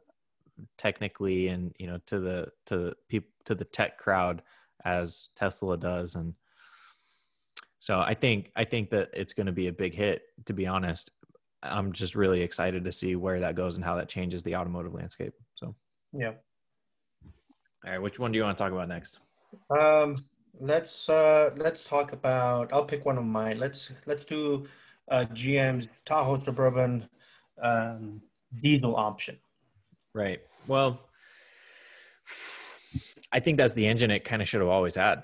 [0.77, 4.41] technically, and you know, to the to the people to the tech crowd
[4.85, 6.33] as Tesla does, and
[7.79, 10.23] so I think I think that it's going to be a big hit.
[10.45, 11.11] To be honest,
[11.63, 14.93] I'm just really excited to see where that goes and how that changes the automotive
[14.93, 15.33] landscape.
[15.55, 15.75] So,
[16.13, 16.33] yeah.
[17.85, 19.19] All right, which one do you want to talk about next?
[19.69, 20.23] Um,
[20.59, 22.71] let's uh, let's talk about.
[22.73, 23.59] I'll pick one of mine.
[23.59, 24.67] Let's let's do
[25.09, 27.07] uh, GM's Tahoe Suburban
[27.61, 28.21] um,
[28.61, 29.37] diesel option.
[30.13, 30.41] Right.
[30.67, 30.99] Well,
[33.31, 35.23] I think that's the engine it kind of should have always had.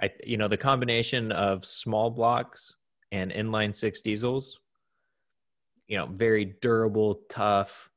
[0.00, 2.74] I, you know, the combination of small blocks
[3.12, 4.58] and inline six diesels,
[5.88, 7.90] you know, very durable, tough,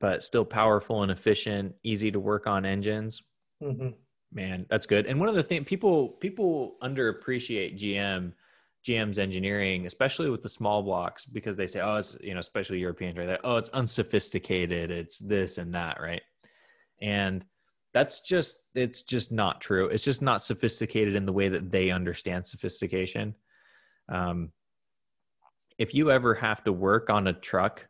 [0.00, 3.22] but still powerful and efficient, easy to work on engines.
[3.62, 3.90] Mm-hmm.
[4.32, 5.06] Man, that's good.
[5.06, 8.32] And one of the things people people underappreciate GM
[8.86, 12.78] GM's engineering, especially with the small blocks, because they say, oh, it's you know, especially
[12.78, 13.40] Europeans, right?
[13.42, 16.22] Oh, it's unsophisticated, it's this and that, right?
[17.00, 17.44] And
[17.94, 19.86] that's just it's just not true.
[19.86, 23.34] It's just not sophisticated in the way that they understand sophistication.
[24.08, 24.50] Um,
[25.78, 27.86] if you ever have to work on a truck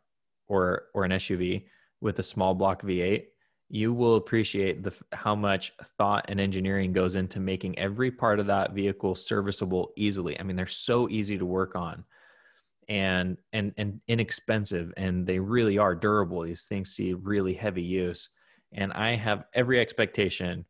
[0.47, 1.65] or or an SUV
[2.01, 3.25] with a small block V8,
[3.69, 8.47] you will appreciate the how much thought and engineering goes into making every part of
[8.47, 10.39] that vehicle serviceable easily.
[10.39, 12.03] I mean, they're so easy to work on
[12.87, 16.43] and and and inexpensive and they really are durable.
[16.43, 18.29] These things see really heavy use.
[18.73, 20.65] And I have every expectation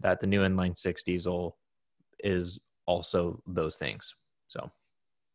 [0.00, 1.56] that the new inline six diesel
[2.22, 4.14] is also those things.
[4.48, 4.70] So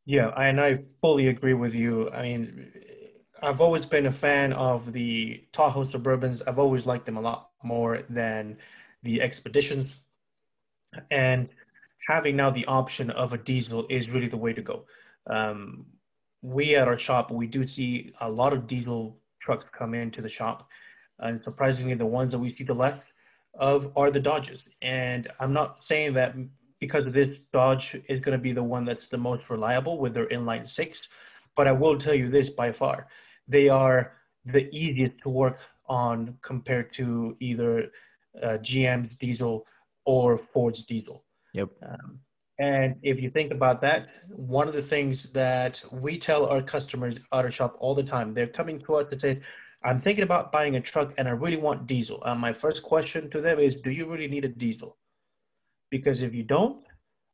[0.05, 2.09] yeah, and I fully agree with you.
[2.11, 2.71] I mean,
[3.41, 6.41] I've always been a fan of the Tahoe Suburbans.
[6.47, 8.57] I've always liked them a lot more than
[9.03, 9.97] the Expeditions.
[11.11, 11.49] And
[12.07, 14.85] having now the option of a diesel is really the way to go.
[15.27, 15.85] Um,
[16.41, 20.29] we at our shop, we do see a lot of diesel trucks come into the
[20.29, 20.67] shop.
[21.19, 23.09] And surprisingly, the ones that we see the less
[23.53, 24.65] of are the Dodges.
[24.81, 26.35] And I'm not saying that
[26.85, 30.13] because of this, Dodge is going to be the one that's the most reliable with
[30.13, 30.91] their inline six.
[31.55, 33.07] But I will tell you this by far,
[33.47, 33.99] they are
[34.55, 37.71] the easiest to work on compared to either
[38.41, 39.65] uh, GM's diesel
[40.03, 41.23] or Ford's diesel.
[41.53, 41.69] Yep.
[41.89, 42.19] Um,
[42.59, 44.09] and if you think about that,
[44.59, 48.33] one of the things that we tell our customers at our shop all the time,
[48.33, 49.41] they're coming to us to say,
[49.85, 52.19] I'm thinking about buying a truck and I really want diesel.
[52.23, 54.97] Uh, my first question to them is, do you really need a diesel?
[55.93, 56.83] Because if you don't,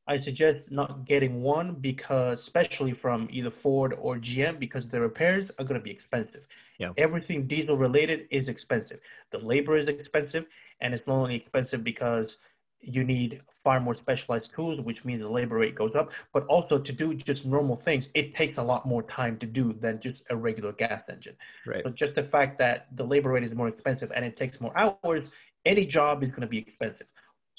[0.05, 5.49] I suggest not getting one because, especially from either Ford or GM, because the repairs
[5.57, 6.43] are going to be expensive.
[6.77, 6.91] Yeah.
[6.97, 8.99] Everything diesel related is expensive.
[9.31, 10.43] The labor is expensive,
[10.81, 12.37] and it's not only expensive because
[12.81, 16.77] you need far more specialized tools, which means the labor rate goes up, but also
[16.77, 20.25] to do just normal things, it takes a lot more time to do than just
[20.29, 21.37] a regular gas engine.
[21.65, 21.83] Right.
[21.85, 24.77] So just the fact that the labor rate is more expensive and it takes more
[24.77, 25.29] hours,
[25.65, 27.07] any job is going to be expensive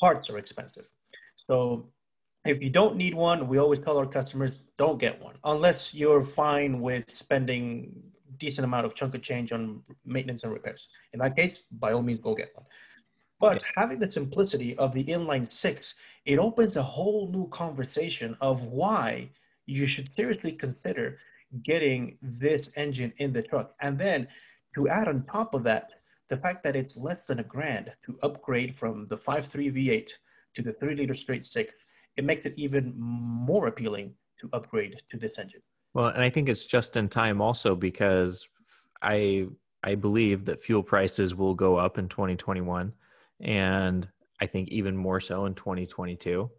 [0.01, 0.89] parts are expensive.
[1.47, 1.91] So
[2.45, 6.25] if you don't need one, we always tell our customers don't get one unless you're
[6.25, 7.93] fine with spending
[8.39, 10.89] decent amount of chunk of change on maintenance and repairs.
[11.13, 12.65] In that case, by all means, go get one.
[13.39, 18.63] But having the simplicity of the inline six, it opens a whole new conversation of
[18.63, 19.31] why
[19.67, 21.19] you should seriously consider
[21.65, 23.75] getting this engine in the truck.
[23.81, 24.29] And then
[24.75, 25.91] to add on top of that,
[26.31, 30.09] the fact that it's less than a grand to upgrade from the 5.3 V8
[30.55, 31.75] to the 3 liter straight six,
[32.17, 35.61] it makes it even more appealing to upgrade to this engine.
[35.93, 38.47] Well, and I think it's just in time also because
[39.03, 39.49] I
[39.83, 42.93] I believe that fuel prices will go up in 2021
[43.41, 44.09] and
[44.41, 46.51] I think even more so in 2022.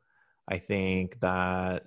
[0.48, 1.84] I think that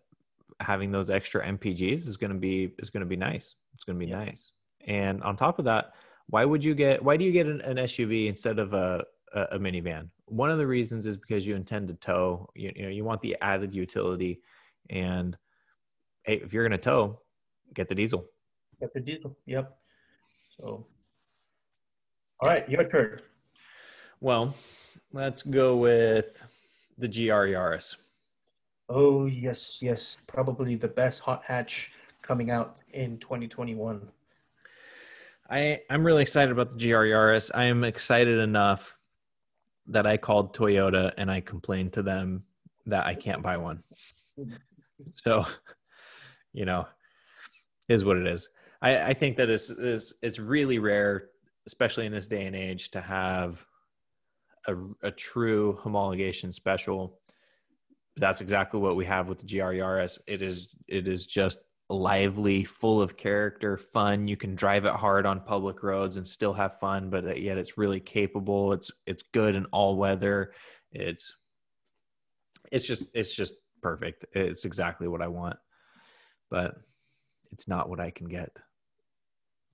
[0.61, 3.57] having those extra MPGs is going to be is going to be nice.
[3.75, 4.25] It's going to be yeah.
[4.25, 4.53] nice.
[4.87, 5.93] And on top of that,
[6.29, 9.41] why would you get why do you get an, an SUV instead of a, a,
[9.53, 10.09] a minivan?
[10.27, 12.49] One of the reasons is because you intend to tow.
[12.55, 14.41] You, you know you want the added utility.
[14.91, 15.37] And
[16.25, 17.21] hey if you're going to tow
[17.75, 18.27] get the diesel.
[18.81, 19.37] Get the diesel.
[19.47, 19.77] Yep.
[20.57, 20.87] So
[22.41, 23.21] all right your turn.
[24.21, 24.55] Well
[25.13, 26.43] let's go with
[26.99, 27.97] the gr yaris.
[28.89, 30.19] Oh yes yes.
[30.27, 31.91] Probably the best hot hatch
[32.23, 34.09] coming out in 2021
[35.51, 37.51] I I'm really excited about the GR Yaris.
[37.55, 38.99] I am excited enough
[39.87, 42.45] that I called Toyota and I complained to them
[42.87, 43.83] that I can't buy one.
[45.17, 45.45] So,
[46.53, 46.87] you know,
[47.89, 48.49] is what it is.
[48.83, 51.29] I, I think that it's, it's, it's really rare,
[51.67, 53.65] especially in this day and age, to have
[54.67, 57.19] a, a true homologation special.
[58.17, 60.19] That's exactly what we have with the GR Yaris.
[60.27, 64.27] It is it is just lively, full of character, fun.
[64.27, 67.77] You can drive it hard on public roads and still have fun, but yet it's
[67.77, 68.73] really capable.
[68.73, 70.53] It's it's good in all weather.
[70.93, 71.35] It's
[72.73, 74.25] it's just it's just perfect.
[74.33, 75.57] It's exactly what I want.
[76.51, 76.77] But
[77.53, 78.57] it's not what I can get.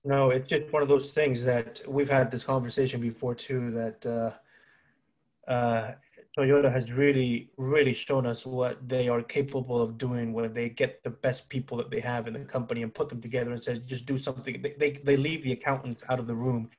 [0.03, 4.05] No, it's just one of those things that we've had this conversation before too that
[4.05, 5.91] uh uh
[6.37, 11.03] Toyota has really, really shown us what they are capable of doing when they get
[11.03, 13.79] the best people that they have in the company and put them together and says,
[13.79, 14.61] just do something.
[14.61, 16.69] They, they, they leave the accountants out of the room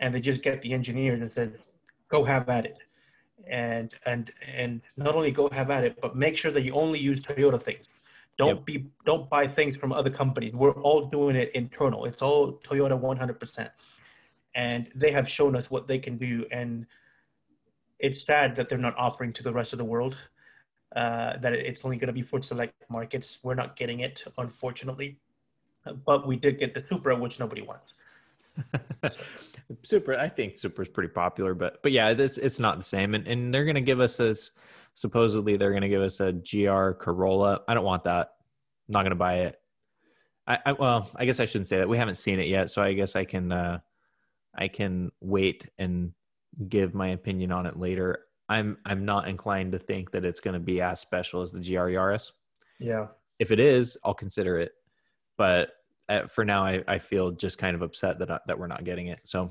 [0.00, 1.58] and they just get the engineers and said,
[2.10, 2.78] go have at it.
[3.50, 6.98] And, and, and not only go have at it, but make sure that you only
[6.98, 7.86] use Toyota things.
[8.36, 8.64] Don't Yep.
[8.66, 10.54] be don't buy things from other companies.
[10.54, 12.04] We're all doing it internal.
[12.04, 13.70] It's all Toyota 100%.
[14.54, 16.86] And they have shown us what they can do and
[17.98, 20.16] it's sad that they're not offering to the rest of the world.
[20.96, 23.38] Uh, that it's only going to be for select markets.
[23.42, 25.18] We're not getting it, unfortunately.
[26.06, 27.92] But we did get the Supra, which nobody wants.
[29.82, 33.14] Supra, I think Supra is pretty popular, but but yeah, this it's not the same,
[33.14, 34.50] and and they're gonna give us this.
[34.94, 37.60] Supposedly, they're gonna give us a GR Corolla.
[37.68, 38.32] I don't want that.
[38.88, 39.56] I'm not gonna buy it.
[40.46, 41.88] I, I well, I guess I shouldn't say that.
[41.88, 43.78] We haven't seen it yet, so I guess I can uh,
[44.54, 46.12] I can wait and
[46.68, 48.20] give my opinion on it later.
[48.48, 51.90] I'm I'm not inclined to think that it's gonna be as special as the GR
[51.90, 52.32] Yaris.
[52.80, 53.08] Yeah.
[53.38, 54.72] If it is, I'll consider it,
[55.36, 55.70] but
[56.08, 59.08] uh, for now, I, I feel just kind of upset that that we're not getting
[59.08, 59.20] it.
[59.24, 59.50] So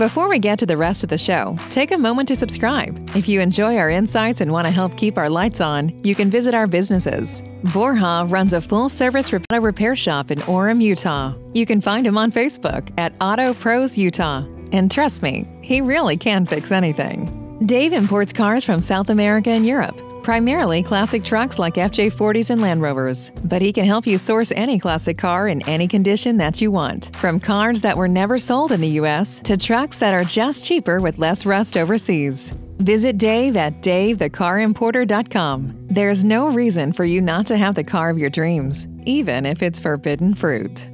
[0.00, 2.98] Before we get to the rest of the show, take a moment to subscribe.
[3.14, 6.30] If you enjoy our insights and want to help keep our lights on, you can
[6.30, 7.42] visit our businesses.
[7.74, 11.34] Borja runs a full service auto repair shop in Orem, Utah.
[11.52, 14.46] You can find him on Facebook at Auto Pros Utah.
[14.72, 17.58] And trust me, he really can fix anything.
[17.66, 22.82] Dave imports cars from South America and Europe, primarily classic trucks like FJ40s and Land
[22.82, 23.32] Rovers.
[23.44, 27.14] But he can help you source any classic car in any condition that you want.
[27.16, 29.40] From cars that were never sold in the U.S.
[29.40, 32.52] to trucks that are just cheaper with less rust overseas.
[32.78, 35.86] Visit Dave at DaveTheCarImporter.com.
[35.90, 39.62] There's no reason for you not to have the car of your dreams, even if
[39.62, 40.88] it's forbidden fruit.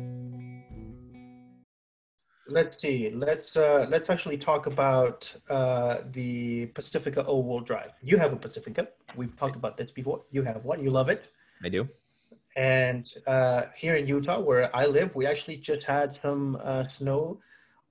[2.48, 3.10] Let's see.
[3.12, 7.92] Let's uh, let's actually talk about uh, the Pacifica all-wheel drive.
[8.02, 8.88] You have a Pacifica.
[9.16, 10.22] We've talked about this before.
[10.30, 10.82] You have one.
[10.82, 11.24] You love it.
[11.64, 11.88] I do.
[12.56, 17.40] And uh, here in Utah, where I live, we actually just had some uh, snow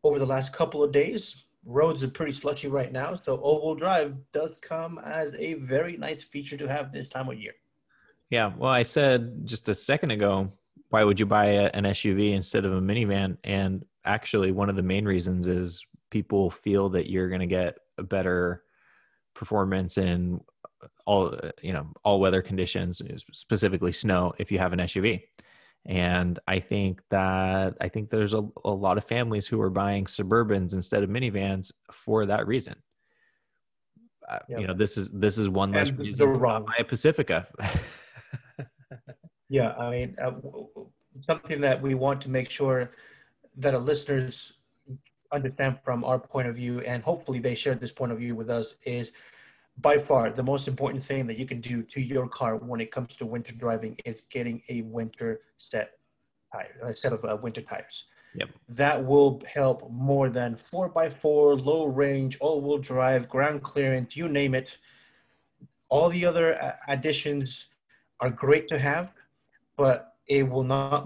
[0.04, 1.46] over the last couple of days.
[1.66, 6.24] Roads are pretty slushy right now, so all-wheel drive does come as a very nice
[6.24, 7.54] feature to have this time of year.
[8.30, 8.54] Yeah.
[8.58, 10.50] Well, I said just a second ago,
[10.90, 13.38] why would you buy a, an SUV instead of a minivan?
[13.44, 17.78] And actually, one of the main reasons is people feel that you're going to get
[17.98, 18.64] a better
[19.34, 20.40] performance in
[21.06, 23.02] all you know all weather conditions,
[23.34, 25.24] specifically snow, if you have an SUV.
[25.88, 30.06] And I think that I think there's a, a lot of families who are buying
[30.06, 32.76] Suburbans instead of minivans for that reason.
[34.28, 34.60] Uh, Yep.
[34.60, 36.66] You know, this is this is one less And reason to wrong.
[36.66, 37.48] buy a Pacifica.
[39.48, 40.32] Yeah, I mean, uh,
[41.22, 42.90] something that we want to make sure
[43.58, 44.54] that our listeners
[45.32, 48.50] understand from our point of view, and hopefully they share this point of view with
[48.50, 49.12] us, is
[49.80, 52.92] by far the most important thing that you can do to your car when it
[52.92, 55.92] comes to winter driving is getting a winter set
[56.54, 58.06] tire, a set of uh, winter tires.
[58.36, 58.50] Yep.
[58.70, 64.28] That will help more than four by four, low range, all-wheel drive, ground clearance, you
[64.28, 64.78] name it.
[65.90, 67.66] All the other uh, additions
[68.20, 69.14] are great to have,
[69.78, 71.06] but it will not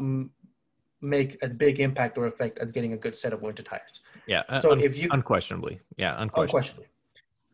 [1.01, 4.01] make a big impact or effect as getting a good set of winter tires.
[4.27, 4.43] Yeah.
[4.59, 6.59] So un- if you- unquestionably, yeah, unquestionably.
[6.59, 6.85] Unquestionably.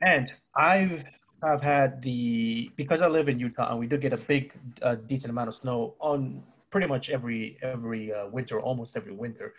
[0.02, 1.04] And I've
[1.44, 4.96] have had the because I live in Utah and we do get a big, uh,
[4.96, 9.54] decent amount of snow on pretty much every every uh, winter, almost every winter.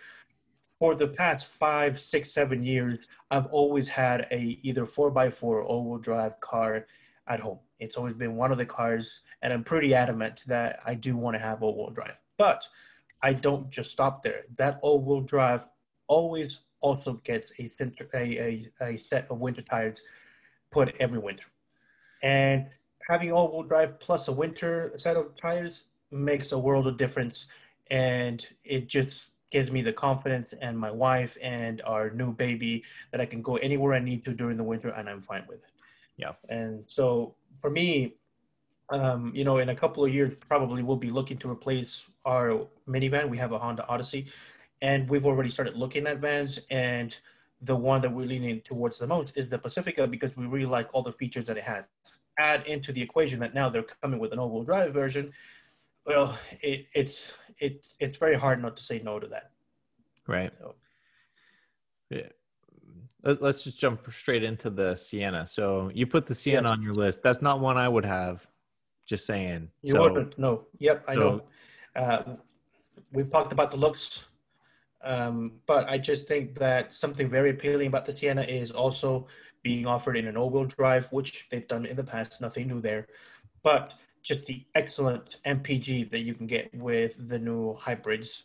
[0.78, 2.98] For the past five, six, seven years,
[3.30, 6.86] I've always had a either four by four all-wheel drive car
[7.28, 7.60] at home.
[7.78, 11.34] It's always been one of the cars, and I'm pretty adamant that I do want
[11.34, 12.20] to have all-wheel drive.
[12.36, 12.62] But
[13.26, 14.42] I don't just stop there.
[14.56, 15.64] That all-wheel drive
[16.06, 20.00] always also gets a, center, a, a, a set of winter tires
[20.70, 21.48] put every winter.
[22.22, 22.66] And
[23.10, 27.46] having all-wheel drive plus a winter set of tires makes a world of difference.
[27.90, 33.20] And it just gives me the confidence and my wife and our new baby that
[33.20, 35.74] I can go anywhere I need to during the winter and I'm fine with it.
[36.16, 36.34] Yeah.
[36.48, 38.14] And so for me,
[38.90, 42.66] um, you know, in a couple of years, probably we'll be looking to replace our
[42.88, 43.28] minivan.
[43.28, 44.26] We have a Honda Odyssey,
[44.82, 46.58] and we've already started looking at vans.
[46.70, 47.16] And
[47.62, 50.88] the one that we're leaning towards the most is the Pacifica because we really like
[50.92, 51.86] all the features that it has.
[52.38, 55.32] Add into the equation that now they're coming with an all-wheel drive version.
[56.04, 59.50] Well, it, it's it it's very hard not to say no to that.
[60.28, 60.52] Right.
[60.60, 60.74] So-
[62.10, 62.28] Yeah.
[63.24, 65.46] Let- Let's just jump straight into the Sienna.
[65.46, 67.22] So you put the Sienna on your list.
[67.24, 68.46] That's not one I would have.
[69.06, 69.68] Just saying.
[69.82, 70.38] You so wouldn't?
[70.38, 70.66] No.
[70.78, 71.42] Yep, I know.
[71.94, 72.22] Uh,
[73.12, 74.26] we've talked about the looks,
[75.04, 79.26] um, but I just think that something very appealing about the Sienna is also
[79.62, 82.40] being offered in an all-wheel drive, which they've done in the past.
[82.40, 83.06] Nothing new there,
[83.62, 83.92] but
[84.22, 88.44] just the excellent MPG that you can get with the new hybrids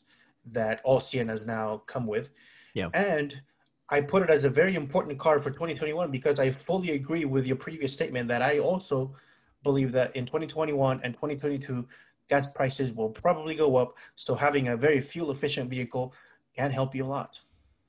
[0.52, 2.30] that all Siennas now come with.
[2.74, 2.90] Yeah.
[2.94, 3.42] And
[3.90, 7.46] I put it as a very important car for 2021 because I fully agree with
[7.46, 9.16] your previous statement that I also
[9.64, 11.88] believe that in 2021 and 2022,
[12.30, 13.98] gas prices will probably go up.
[14.16, 16.14] So having a very fuel efficient vehicle
[16.56, 17.40] can help you a lot.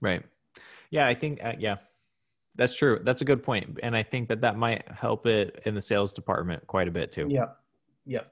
[0.00, 0.22] Right.
[0.90, 1.76] Yeah, I think uh, yeah,
[2.56, 3.00] that's true.
[3.02, 3.78] That's a good point.
[3.82, 7.12] and I think that that might help it in the sales department quite a bit
[7.12, 7.28] too.
[7.30, 7.46] Yeah,
[8.04, 8.24] yeah.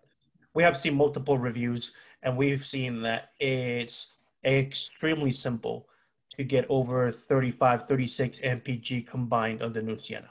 [0.53, 4.09] We have seen multiple reviews, and we've seen that it's
[4.45, 5.88] extremely simple
[6.36, 10.30] to get over 35, 36 mpg combined on the new Sienna,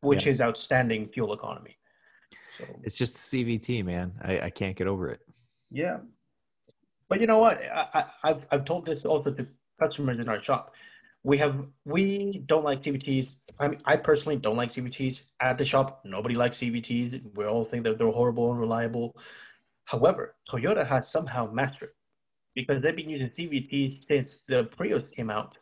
[0.00, 0.32] which yeah.
[0.32, 1.76] is outstanding fuel economy.
[2.60, 4.12] So it's just the CVT, man.
[4.22, 5.20] I, I can't get over it.
[5.70, 5.98] Yeah,
[7.08, 7.60] but you know what?
[7.62, 9.46] I, have I've told this also to
[9.78, 10.74] customers in our shop
[11.22, 13.30] we have we don't like CVTs.
[13.58, 16.00] I mean, I personally don't like CVTs at the shop.
[16.04, 17.22] Nobody likes CVTs.
[17.34, 19.16] We all think that they're horrible and reliable.
[19.84, 21.90] However, Toyota has somehow mastered
[22.54, 25.58] because they've been using CVTs since the Prius came out,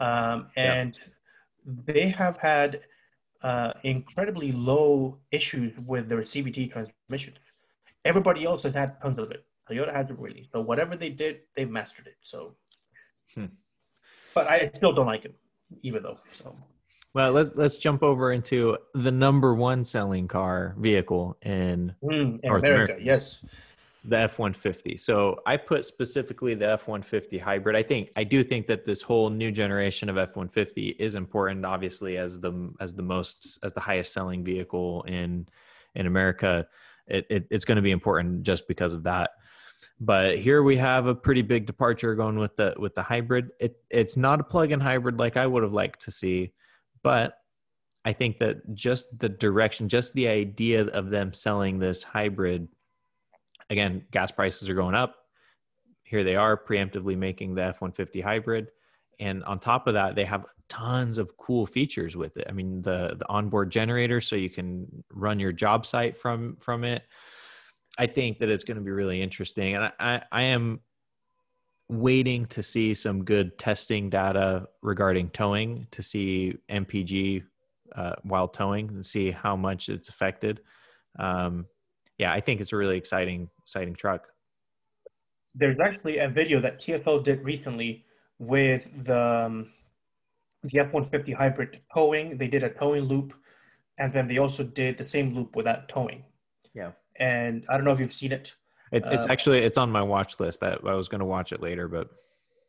[0.00, 1.72] um, and yeah.
[1.86, 2.80] they have had
[3.42, 7.34] uh, incredibly low issues with their CVT transmission.
[8.04, 9.44] Everybody else has had tons of it.
[9.70, 10.48] Toyota hasn't really.
[10.52, 12.16] So whatever they did, they've mastered it.
[12.22, 12.54] So.
[13.34, 13.46] Hmm
[14.34, 15.34] but I still don't like him,
[15.82, 16.18] even though.
[16.32, 16.56] So.
[17.12, 22.40] Well, let's let's jump over into the number one selling car vehicle in, mm, in
[22.44, 23.04] North America, America.
[23.04, 23.44] Yes,
[24.04, 24.96] the F one fifty.
[24.96, 27.76] So I put specifically the F one fifty hybrid.
[27.76, 31.14] I think I do think that this whole new generation of F one fifty is
[31.14, 35.46] important, obviously as the as the most as the highest selling vehicle in
[35.94, 36.66] in America.
[37.06, 39.30] It, it it's going to be important just because of that
[40.00, 43.76] but here we have a pretty big departure going with the with the hybrid it
[43.90, 46.52] it's not a plug-in hybrid like i would have liked to see
[47.02, 47.34] but
[48.04, 52.66] i think that just the direction just the idea of them selling this hybrid
[53.70, 55.16] again gas prices are going up.
[56.02, 58.68] Here they are preemptively making the f-150 hybrid.
[59.18, 62.46] And on top of that they have tons of cool features with it.
[62.48, 66.84] I mean the the onboard generator so you can run your job site from from
[66.84, 67.02] it.
[67.98, 70.80] I think that it's going to be really interesting, and I, I, I am
[71.90, 77.42] waiting to see some good testing data regarding towing to see MPG
[77.96, 80.60] uh, while towing and see how much it's affected.
[81.18, 81.66] Um,
[82.20, 84.22] yeah, I think it's a really exciting, exciting truck.
[85.54, 88.04] There's actually a video that TFL did recently
[88.38, 89.72] with the um,
[90.62, 92.38] the F-150 hybrid towing.
[92.38, 93.34] They did a towing loop,
[93.98, 96.24] and then they also did the same loop without towing.
[96.74, 98.52] Yeah and I don't know if you've seen it.
[98.90, 100.60] it it's uh, actually it's on my watch list.
[100.60, 102.08] That I was going to watch it later, but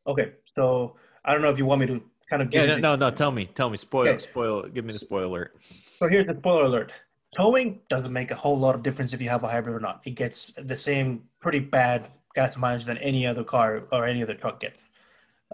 [0.05, 0.33] okay.
[0.53, 2.53] So I don't know if you want me to kind of.
[2.53, 3.11] Yeah, no, no, no.
[3.11, 3.77] Tell me, tell me.
[3.77, 4.19] Spoil, okay.
[4.19, 4.63] spoil.
[4.63, 5.55] Give me the spoiler alert.
[5.97, 6.91] So here's the spoiler alert.
[7.35, 10.01] Towing doesn't make a whole lot of difference if you have a hybrid or not.
[10.05, 14.33] It gets the same pretty bad gas mileage than any other car or any other
[14.33, 14.81] truck gets.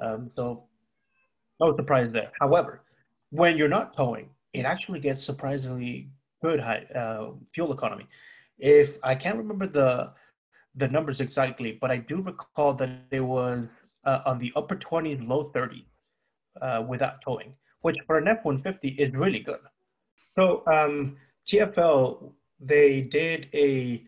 [0.01, 0.63] Um, so
[1.59, 2.31] no surprise there.
[2.39, 2.81] However,
[3.29, 6.09] when you're not towing, it actually gets surprisingly
[6.41, 8.07] good high, uh, fuel economy
[8.57, 10.11] if I can't remember the
[10.75, 13.67] the numbers exactly, but I do recall that it was
[14.05, 15.85] uh, on the upper 20s, low 30s
[16.61, 19.59] uh, without towing, which for an F-150 is really good.
[20.35, 21.17] So um,
[21.47, 24.03] TFL, they did a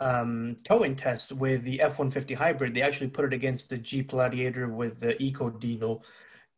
[0.00, 2.74] um, towing test with the F-150 hybrid.
[2.74, 6.04] They actually put it against the Jeep Gladiator with the Eco Diesel,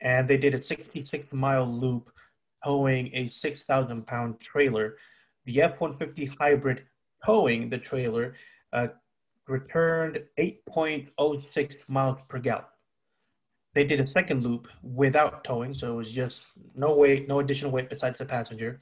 [0.01, 2.11] and they did a 66 mile loop
[2.65, 4.97] towing a 6,000 pound trailer.
[5.45, 6.85] The F-150 hybrid
[7.27, 8.35] towing the trailer
[8.73, 8.89] uh,
[9.49, 12.65] returned 8.06 miles per gallon.
[13.75, 17.73] They did a second loop without towing, so it was just no weight, no additional
[17.73, 18.81] weight besides the passenger.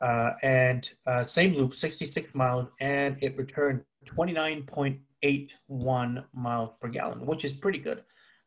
[0.00, 7.44] Uh, and uh, same loop, 66 miles, and it returned 29.81 miles per gallon, which
[7.44, 8.02] is pretty good,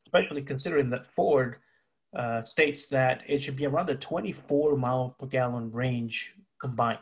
[0.05, 1.57] especially considering that Ford
[2.15, 6.99] uh, states that it should be around the 24 mile per gallon range combined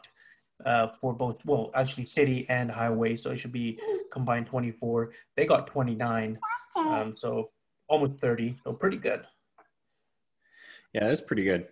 [0.65, 3.15] uh, for both, well, actually city and highway.
[3.15, 3.79] So it should be
[4.11, 5.11] combined 24.
[5.35, 6.39] They got 29.
[6.75, 7.51] Um, so
[7.87, 8.57] almost 30.
[8.63, 9.23] So pretty good.
[10.93, 11.67] Yeah, that's pretty good.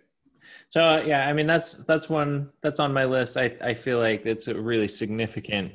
[0.70, 3.36] So yeah, I mean that's that's one that's on my list.
[3.36, 5.72] I I feel like it's a really significant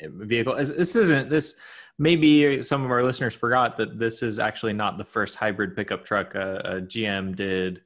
[0.00, 0.56] vehicle.
[0.56, 1.56] This isn't this.
[1.98, 6.04] Maybe some of our listeners forgot that this is actually not the first hybrid pickup
[6.04, 6.34] truck.
[6.34, 7.82] Uh, uh GM did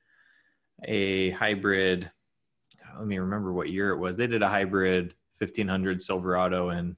[0.84, 2.10] a hybrid
[2.98, 4.16] let me remember what year it was.
[4.16, 6.96] They did a hybrid 1500 Silverado and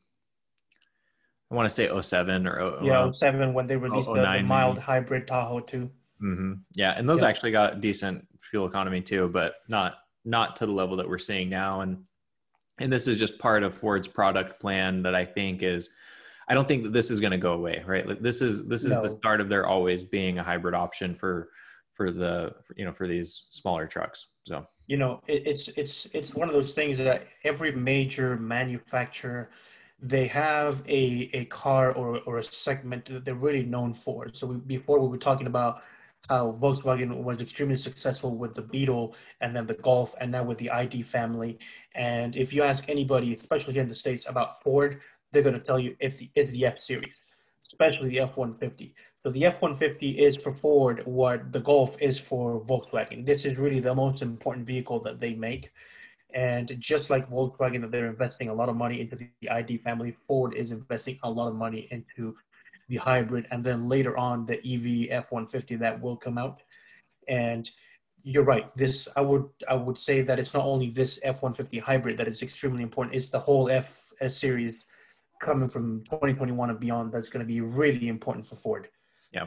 [1.50, 5.26] I want to say 07 or yeah, 07 when they released the, the, mild hybrid
[5.26, 5.90] Tahoe too.
[6.22, 6.52] Mm-hmm.
[6.74, 7.28] Yeah, and those yeah.
[7.28, 11.48] actually got decent fuel economy too, but not not to the level that we're seeing
[11.48, 11.80] now.
[11.80, 12.04] And
[12.78, 15.90] and this is just part of Ford's product plan that I think is.
[16.48, 18.22] I don't think that this is going to go away, right?
[18.22, 19.02] This is this is no.
[19.02, 21.50] the start of there always being a hybrid option for
[21.94, 24.26] for the you know for these smaller trucks.
[24.44, 29.50] So you know, it, it's it's it's one of those things that every major manufacturer
[30.00, 34.28] they have a a car or or a segment that they're really known for.
[34.32, 35.82] So we, before we were talking about
[36.28, 40.58] how Volkswagen was extremely successful with the Beetle and then the Golf and now with
[40.58, 41.58] the ID family.
[41.94, 45.00] And if you ask anybody, especially here in the States, about Ford,
[45.32, 47.16] they're going to tell you it's the, it's the F series,
[47.66, 48.92] especially the F-150.
[49.22, 53.26] So the F-150 is for Ford what the Golf is for Volkswagen.
[53.26, 55.70] This is really the most important vehicle that they make.
[56.34, 60.16] And just like Volkswagen, they're investing a lot of money into the ID family.
[60.26, 62.36] Ford is investing a lot of money into
[62.88, 66.62] the hybrid, and then later on the EV F-150 that will come out.
[67.28, 67.68] And
[68.22, 68.76] you're right.
[68.76, 72.42] This I would I would say that it's not only this F-150 hybrid that is
[72.42, 73.14] extremely important.
[73.14, 74.86] It's the whole F series
[75.40, 78.88] coming from 2021 and beyond that's going to be really important for Ford.
[79.32, 79.46] Yeah.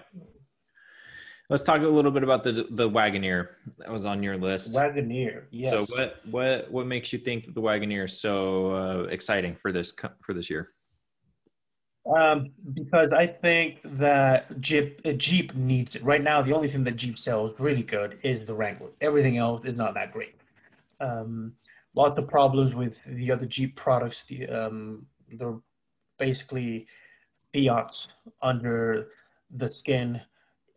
[1.50, 4.76] Let's talk a little bit about the the Wagoneer that was on your list.
[4.76, 5.90] Wagoneer, yes.
[5.90, 9.72] So what what what makes you think that the Wagoneer is so uh, exciting for
[9.72, 10.70] this for this year?
[12.10, 16.42] Um, because I think that Jeep uh, Jeep needs it right now.
[16.42, 18.90] The only thing that Jeep sells really good is the Wrangler.
[19.00, 20.36] Everything else is not that great.
[21.00, 21.54] Um,
[21.94, 24.24] lots of problems with the other Jeep products.
[24.24, 25.60] The um, they're
[26.18, 26.88] basically
[27.54, 28.08] Fiats
[28.42, 29.10] under
[29.52, 30.20] the skin,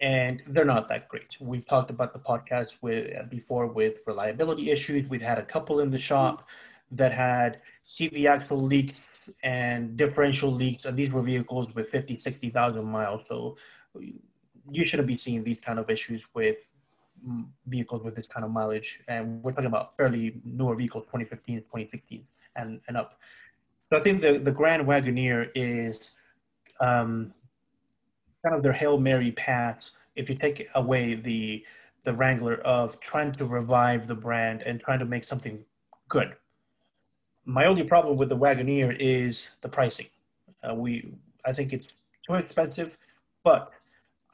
[0.03, 1.37] and they're not that great.
[1.41, 5.09] We've talked about the podcast with before with reliability issues.
[5.09, 6.47] We've had a couple in the shop
[6.93, 12.85] that had CV axle leaks and differential leaks, and these were vehicles with 50, 60,000
[12.85, 13.25] miles.
[13.29, 13.57] So
[14.71, 16.71] you shouldn't be seeing these kind of issues with
[17.67, 19.01] vehicles with this kind of mileage.
[19.09, 22.25] And we're talking about fairly newer vehicles, 2015, 2016,
[22.57, 23.19] and, and up.
[23.91, 26.13] So I think the, the Grand Wagoneer is
[26.81, 27.33] um,
[28.45, 31.65] kind of their Hail Mary path if you take away the
[32.05, 35.65] the Wrangler of trying to revive the brand and trying to make something
[36.09, 36.35] good
[37.45, 40.07] my only problem with the Wagoneer is the pricing.
[40.63, 41.13] Uh, we,
[41.45, 41.89] I think it's
[42.27, 42.97] too expensive,
[43.43, 43.73] but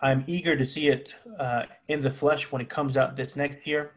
[0.00, 3.66] I'm eager to see it uh, in the flesh when it comes out this next
[3.66, 3.92] year.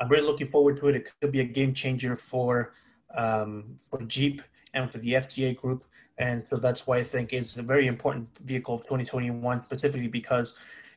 [0.00, 0.96] I'm really looking forward to it.
[0.96, 2.74] It could be a game changer for
[3.16, 4.42] um, for Jeep
[4.74, 5.84] and for the FCA group,
[6.18, 10.56] and so that's why I think it's a very important vehicle of 2021, specifically because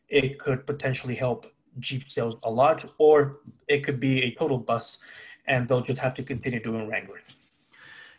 [0.09, 1.45] it could potentially help
[1.79, 3.37] Jeep sales a lot, or
[3.67, 4.97] it could be a total bust
[5.47, 7.23] and they'll just have to continue doing Wranglers.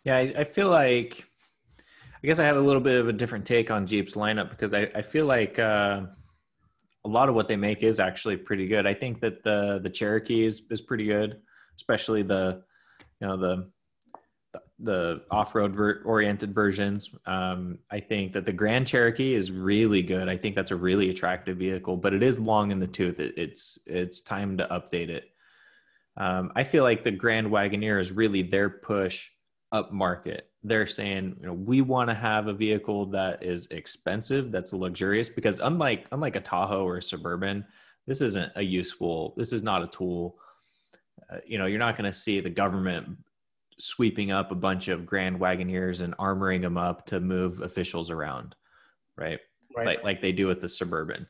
[0.04, 1.24] Yeah, I, I, feel like
[2.22, 4.74] I guess I have a little bit of a different take on Jeep's lineup because
[4.74, 6.02] I, I feel like uh,
[7.04, 8.86] a lot of what they make is actually pretty good.
[8.86, 11.40] I think that the the Cherokee is is pretty good,
[11.76, 12.62] especially the
[13.20, 13.70] you know the
[14.80, 17.10] the off-road ver- oriented versions.
[17.26, 20.28] Um, I think that the Grand Cherokee is really good.
[20.28, 23.18] I think that's a really attractive vehicle, but it is long in the tooth.
[23.18, 25.30] It, it's it's time to update it.
[26.18, 29.30] Um, I feel like the Grand Wagoneer is really their push
[29.70, 30.50] up market.
[30.64, 35.28] They're saying, you know, we want to have a vehicle that is expensive, that's luxurious,
[35.28, 37.64] because unlike unlike a Tahoe or a Suburban,
[38.06, 39.34] this isn't a useful.
[39.36, 40.36] This is not a tool.
[41.30, 43.16] Uh, you know, you're not going to see the government
[43.78, 48.56] sweeping up a bunch of Grand Wagoneers and armoring them up to move officials around,
[49.14, 49.38] right?
[49.76, 49.86] Right.
[49.86, 51.28] Like like they do with the Suburban.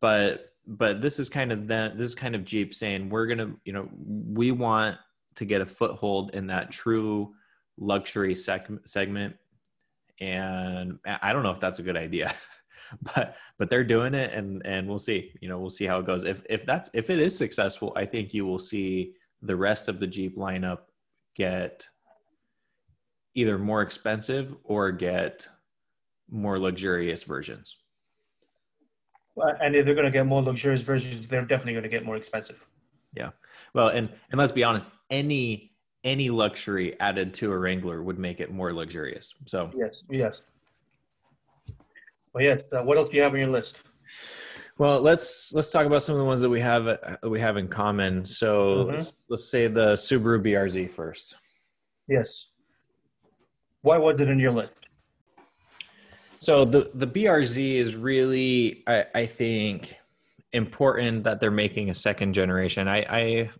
[0.00, 3.52] But but this is kind of that this is kind of jeep saying we're gonna
[3.64, 4.96] you know we want
[5.36, 7.34] to get a foothold in that true
[7.76, 9.36] luxury seg- segment.
[10.20, 12.32] And i don't know if that's a good idea
[13.14, 16.06] but but they're doing it and and we'll see you know we'll see how it
[16.06, 16.24] goes.
[16.24, 19.98] If if that's if it is successful i think you will see the rest of
[19.98, 20.82] the jeep lineup
[21.34, 21.86] get
[23.34, 25.48] either more expensive or get
[26.30, 27.76] more luxurious versions
[29.36, 32.16] and if they're going to get more luxurious versions, they're definitely going to get more
[32.16, 32.64] expensive.
[33.16, 33.30] Yeah.
[33.74, 35.72] Well, and and let's be honest, any
[36.04, 39.34] any luxury added to a Wrangler would make it more luxurious.
[39.46, 40.42] So yes, yes.
[42.32, 42.62] Well, yes.
[42.72, 43.82] Uh, what else do you have on your list?
[44.78, 46.96] Well, let's let's talk about some of the ones that we have uh,
[47.28, 48.24] we have in common.
[48.24, 48.90] So mm-hmm.
[48.90, 51.36] let's let's say the Subaru BRZ first.
[52.08, 52.48] Yes.
[53.82, 54.86] Why was it in your list?
[56.44, 59.96] So the the BRZ is really, I, I think,
[60.52, 62.86] important that they're making a second generation.
[62.86, 63.50] I, I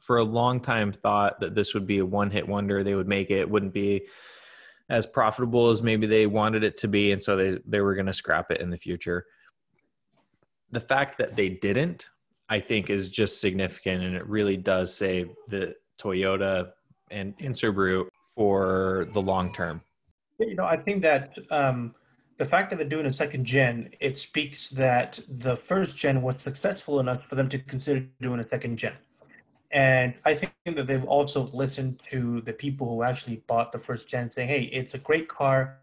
[0.00, 2.82] for a long time thought that this would be a one hit wonder.
[2.82, 4.06] They would make it, wouldn't be
[4.88, 8.06] as profitable as maybe they wanted it to be, and so they they were going
[8.06, 9.26] to scrap it in the future.
[10.72, 12.08] The fact that they didn't,
[12.48, 16.70] I think, is just significant, and it really does save the Toyota
[17.10, 19.82] and, and Subaru for the long term.
[20.38, 21.94] You know, I think that um,
[22.40, 26.40] the fact that they're doing a second gen, it speaks that the first gen was
[26.40, 28.94] successful enough for them to consider doing a second gen.
[29.72, 34.08] And I think that they've also listened to the people who actually bought the first
[34.08, 35.80] gen saying, hey, it's a great car.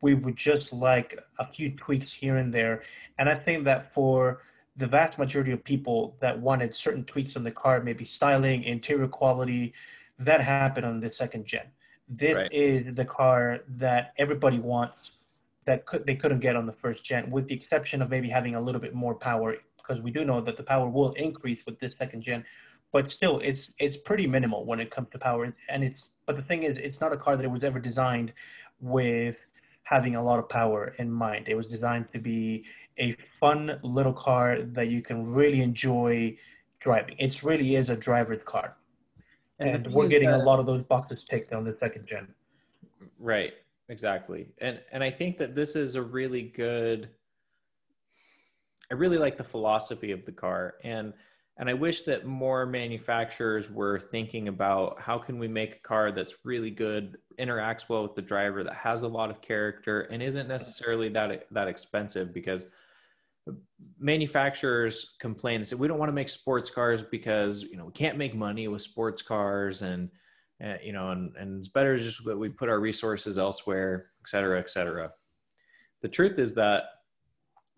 [0.00, 2.84] We would just like a few tweaks here and there.
[3.18, 4.42] And I think that for
[4.76, 9.08] the vast majority of people that wanted certain tweaks on the car, maybe styling, interior
[9.08, 9.74] quality,
[10.20, 11.66] that happened on the second gen.
[12.08, 12.52] This right.
[12.52, 15.10] is the car that everybody wants
[15.66, 18.54] that could they couldn't get on the first gen, with the exception of maybe having
[18.54, 21.78] a little bit more power, because we do know that the power will increase with
[21.80, 22.44] this second gen
[22.92, 25.52] but still it's it's pretty minimal when it comes to power.
[25.68, 28.32] And it's but the thing is it's not a car that it was ever designed
[28.80, 29.46] with
[29.82, 31.48] having a lot of power in mind.
[31.48, 32.64] It was designed to be
[32.98, 36.36] a fun little car that you can really enjoy
[36.80, 37.16] driving.
[37.18, 38.76] It really is a driver's car.
[39.58, 42.28] And, and we're getting that, a lot of those boxes ticked on the second gen.
[43.18, 43.52] Right
[43.88, 44.48] exactly.
[44.58, 47.10] And and i think that this is a really good
[48.90, 50.74] i really like the philosophy of the car.
[50.84, 51.12] And
[51.58, 56.12] and I wish that more manufacturers were thinking about how can we make a car
[56.12, 60.22] that's really good, interacts well with the driver, that has a lot of character, and
[60.22, 62.66] isn't necessarily that that expensive because
[63.98, 67.92] manufacturers complain and say we don't want to make sports cars because you know we
[67.92, 70.10] can't make money with sports cars and
[70.64, 74.28] uh, you know and, and it's better just that we put our resources elsewhere et
[74.28, 75.10] cetera et cetera
[76.02, 76.84] the truth is that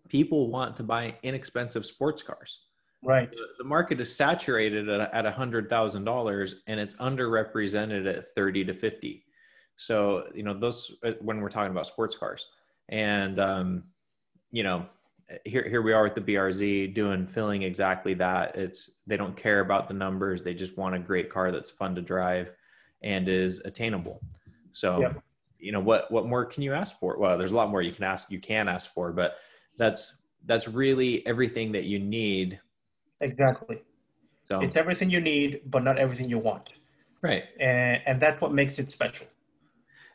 [0.07, 2.59] people want to buy inexpensive sports cars
[3.01, 3.31] Right.
[3.31, 9.25] The, the market is saturated at, at $100,000 and it's underrepresented at 30 to 50.
[9.75, 12.47] So, you know, those, uh, when we're talking about sports cars
[12.89, 13.83] and, um,
[14.51, 14.85] you know,
[15.45, 18.55] here, here we are with the BRZ doing filling exactly that.
[18.55, 20.41] It's, they don't care about the numbers.
[20.41, 22.51] They just want a great car that's fun to drive
[23.01, 24.21] and is attainable.
[24.73, 25.21] So, yep.
[25.59, 27.17] you know, what, what more can you ask for?
[27.17, 29.37] Well, there's a lot more you can ask, you can ask for, but
[29.77, 32.59] that's, that's really everything that you need
[33.21, 33.81] Exactly.
[34.43, 36.69] So it's everything you need, but not everything you want.
[37.21, 37.43] Right.
[37.59, 39.27] And and that's what makes it special.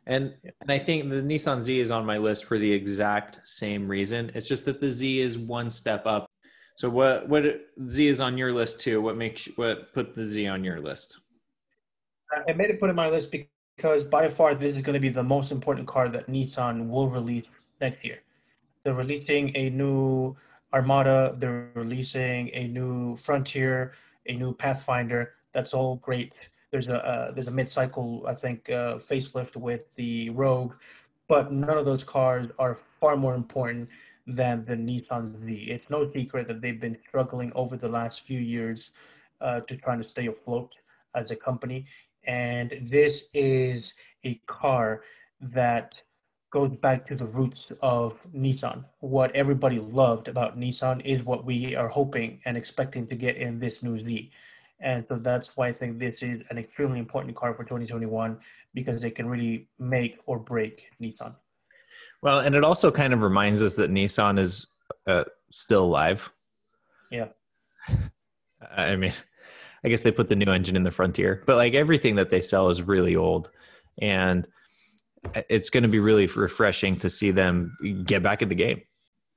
[0.06, 3.86] And and I think the Nissan Z is on my list for the exact same
[3.86, 4.32] reason.
[4.34, 6.30] It's just that the Z is one step up.
[6.76, 7.44] So what what
[7.88, 9.00] Z is on your list too?
[9.00, 11.18] What makes what put the Z on your list?
[12.48, 13.30] I made it put in my list
[13.76, 17.08] because by far this is going to be the most important car that Nissan will
[17.08, 18.20] release next year.
[18.82, 20.36] They're releasing a new
[20.72, 23.92] Armada, they're releasing a new Frontier,
[24.26, 25.34] a new Pathfinder.
[25.52, 26.32] That's all great.
[26.72, 30.74] There's a uh, there's a mid-cycle, I think, uh, facelift with the Rogue,
[31.28, 33.88] but none of those cars are far more important
[34.26, 35.52] than the Nissan Z.
[35.70, 38.90] It's no secret that they've been struggling over the last few years
[39.40, 40.72] uh, to trying to stay afloat
[41.14, 41.86] as a company,
[42.26, 43.92] and this is
[44.24, 45.02] a car
[45.40, 45.94] that
[46.50, 48.84] goes back to the roots of Nissan.
[49.00, 53.58] What everybody loved about Nissan is what we are hoping and expecting to get in
[53.58, 54.30] this new Z.
[54.80, 58.38] And so that's why I think this is an extremely important car for 2021
[58.72, 61.34] because it can really make or break Nissan.
[62.22, 64.66] Well, and it also kind of reminds us that Nissan is
[65.06, 66.32] uh, still alive.
[67.10, 67.28] Yeah.
[68.76, 69.12] I mean,
[69.84, 72.40] I guess they put the new engine in the Frontier, but like everything that they
[72.40, 73.50] sell is really old.
[74.00, 74.48] And
[75.48, 77.76] it's going to be really refreshing to see them
[78.06, 78.82] get back in the game.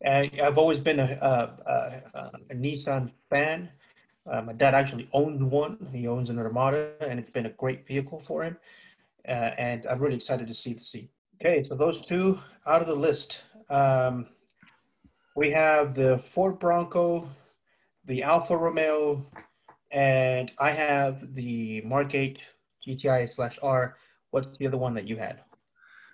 [0.01, 1.71] And I've always been a, a,
[2.17, 3.69] a, a Nissan fan.
[4.29, 5.87] Uh, my dad actually owns one.
[5.91, 8.57] He owns an Armada, and it's been a great vehicle for him.
[9.27, 11.09] Uh, and I'm really excited to see the seat.
[11.39, 13.41] Okay, so those two out of the list.
[13.69, 14.27] Um,
[15.35, 17.29] we have the Ford Bronco,
[18.05, 19.25] the Alfa Romeo,
[19.91, 22.39] and I have the Mark 8
[22.87, 23.97] GTI slash R.
[24.31, 25.41] What's the other one that you had?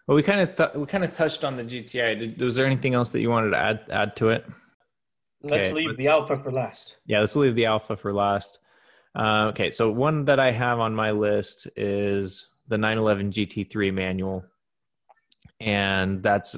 [0.07, 2.19] Well, we kind of th- we kind of touched on the GTI.
[2.19, 4.45] Did, was there anything else that you wanted to add add to it?
[5.41, 6.97] Let's leave let's, the Alfa for last.
[7.05, 8.59] Yeah, let's leave the Alfa for last.
[9.15, 14.43] Uh, okay, so one that I have on my list is the 911 GT3 manual,
[15.59, 16.57] and that's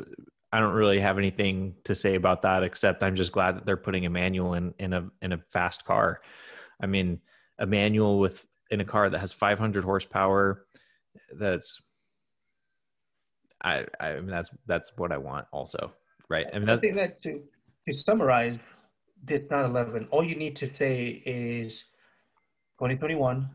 [0.51, 3.77] I don't really have anything to say about that except I'm just glad that they're
[3.77, 6.21] putting a manual in in a in a fast car.
[6.81, 7.19] I mean,
[7.59, 10.65] a manual with in a car that has 500 horsepower,
[11.33, 11.81] that's
[13.63, 15.91] I, I mean, that's that's what I want also,
[16.29, 16.45] right?
[16.53, 17.41] I mean, that's, I think that to
[17.87, 18.59] to summarize
[19.23, 21.85] this 911, all you need to say is
[22.79, 23.49] 2021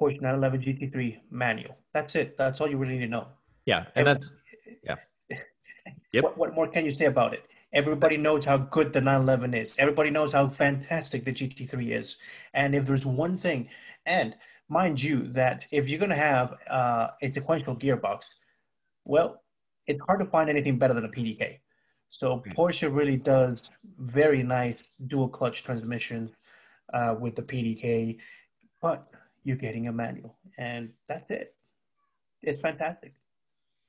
[0.00, 1.76] Porsche 911 GT3 manual.
[1.92, 2.36] That's it.
[2.38, 3.26] That's all you really need to know.
[3.64, 4.32] Yeah, and Every, that's
[4.82, 4.96] yeah.
[6.12, 6.24] Yep.
[6.24, 7.44] What, what more can you say about it?
[7.76, 9.76] Everybody knows how good the 911 is.
[9.78, 12.16] Everybody knows how fantastic the GT3 is.
[12.54, 13.68] And if there's one thing,
[14.06, 14.34] and
[14.70, 18.22] mind you, that if you're going to have uh, a sequential gearbox,
[19.04, 19.42] well,
[19.86, 21.58] it's hard to find anything better than a PDK.
[22.08, 26.30] So Porsche really does very nice dual clutch transmissions
[26.94, 28.16] uh, with the PDK.
[28.80, 29.06] but
[29.44, 31.54] you're getting a manual, and that's it.
[32.42, 33.12] It's fantastic.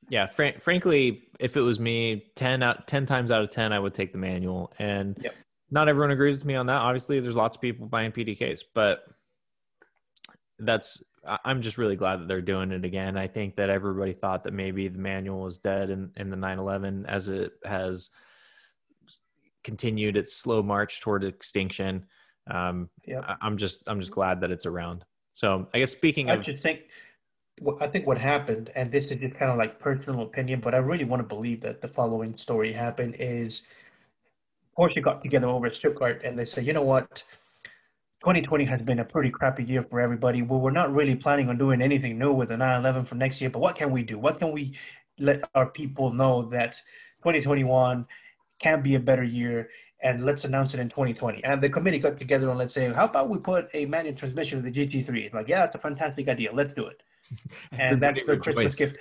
[0.09, 3.79] Yeah, fr- frankly, if it was me, 10 out 10 times out of 10 I
[3.79, 5.35] would take the manual and Yep.
[5.69, 6.77] not everyone agrees with me on that.
[6.81, 9.03] Obviously, there's lots of people buying PDKs, but
[10.59, 11.03] that's
[11.43, 13.17] I'm just really glad that they're doing it again.
[13.17, 17.05] I think that everybody thought that maybe the manual was dead in, in the 911
[17.05, 18.09] as it has
[19.65, 22.05] continued its slow march toward extinction.
[22.49, 23.25] Um, Yep.
[23.27, 25.03] I- I'm just I'm just glad that it's around.
[25.33, 26.83] So I guess speaking I of just think,
[27.79, 30.77] I think what happened, and this is just kind of like personal opinion, but I
[30.77, 33.63] really want to believe that the following story happened is
[34.77, 37.23] Porsche got together over at Stuttgart and they said, you know what,
[38.21, 40.43] 2020 has been a pretty crappy year for everybody.
[40.43, 43.49] Well, we're not really planning on doing anything new with the 911 for next year,
[43.49, 44.19] but what can we do?
[44.19, 44.77] What can we
[45.17, 46.75] let our people know that
[47.19, 48.05] 2021
[48.59, 49.69] can be a better year?
[50.03, 51.43] And let's announce it in 2020.
[51.43, 54.61] And the committee got together and let's say, how about we put a manual transmission
[54.61, 55.25] with the GT3?
[55.25, 56.53] It's like, yeah, it's a fantastic idea.
[56.53, 57.01] Let's do it.
[57.71, 58.97] And that's the Christmas gift.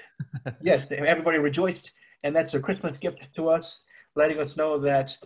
[0.63, 1.93] yes, everybody rejoiced.
[2.23, 3.83] And that's a Christmas gift to us,
[4.15, 5.17] letting us know that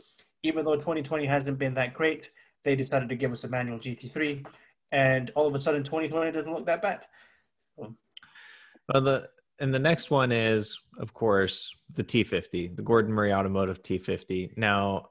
[0.43, 2.25] even though 2020 hasn't been that great,
[2.65, 4.45] they decided to give us a manual GT3.
[4.93, 7.01] And all of a sudden, 2020 doesn't look that bad.
[7.77, 9.29] Well, the
[9.61, 14.57] and the next one is, of course, the T50, the Gordon Murray Automotive T50.
[14.57, 15.11] Now,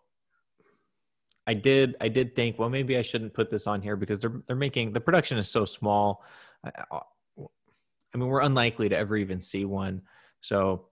[1.47, 4.41] I did I did think, well, maybe I shouldn't put this on here because they're
[4.47, 6.23] they're making the production is so small.
[6.63, 7.01] I,
[8.13, 10.01] I mean, we're unlikely to ever even see one.
[10.41, 10.87] So,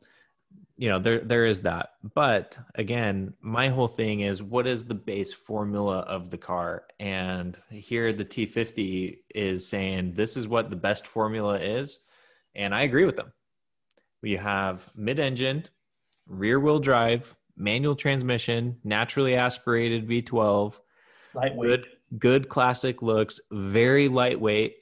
[0.77, 1.89] you know, there there is that.
[2.13, 6.83] But again, my whole thing is what is the base formula of the car?
[6.99, 11.99] And here the T50 is saying this is what the best formula is.
[12.55, 13.33] And I agree with them.
[14.21, 15.69] We have mid-engined,
[16.27, 20.73] rear-wheel drive, manual transmission, naturally aspirated V12,
[21.33, 21.69] Lightweight.
[21.69, 21.87] good
[22.19, 24.77] good classic looks, very lightweight.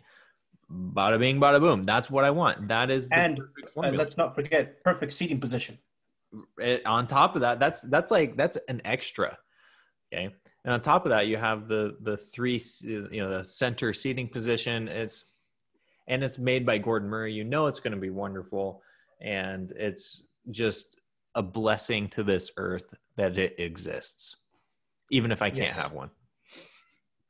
[0.72, 1.84] Bada bing, bada boom.
[1.84, 2.68] That's what I want.
[2.68, 5.78] That is the And, perfect uh, And let's not forget perfect seating position.
[6.57, 9.38] It- on top of that, that's that's like that's an extra.
[10.13, 13.93] Okay, and on top of that, you have the the three you know the center
[13.93, 14.88] seating position.
[14.88, 15.26] It's
[16.07, 17.34] and it's made by Gordon Murray.
[17.34, 18.82] You know it's going to be wonderful,
[19.22, 20.99] and it's just
[21.36, 24.36] a blessing to this earth that it exists,
[25.11, 25.76] even if I can't Yes.
[25.76, 26.09] have one.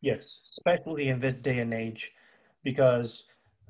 [0.02, 2.12] Yes, especially in this day and age,
[2.66, 3.24] because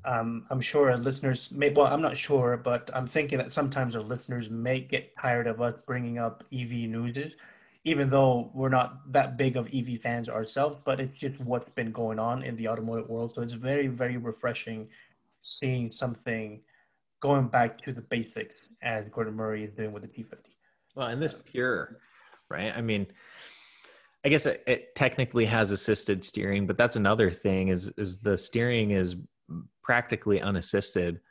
[0.05, 3.95] um, I'm sure our listeners may, well, I'm not sure, but I'm thinking that sometimes
[3.95, 7.33] our listeners may get tired of us bringing up EV news,
[7.83, 11.91] even though we're not that big of EV fans ourselves, but it's just what's been
[11.91, 13.33] going on in the automotive world.
[13.35, 14.87] So it's very, very refreshing
[15.41, 16.61] seeing something
[17.21, 20.37] going back to the basics as Gordon Murray is doing with the T50.
[20.95, 21.99] Well, and this pure,
[22.49, 22.71] right?
[22.75, 23.07] I mean,
[24.25, 27.67] I guess it, it technically has assisted steering, but that's another thing.
[27.67, 29.15] Is is the steering is
[29.83, 31.21] practically unassisted.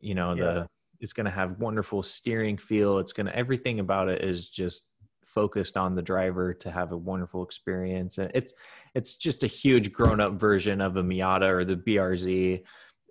[0.00, 0.44] You know, Yeah.
[0.44, 0.68] the
[1.00, 2.98] it's going to have wonderful steering feel.
[2.98, 4.86] It's going to everything about it is just
[5.26, 8.16] focused on the driver to have a wonderful experience.
[8.18, 8.54] And It's
[8.94, 12.62] it's just a huge grown up version of a Miata or the BRZ,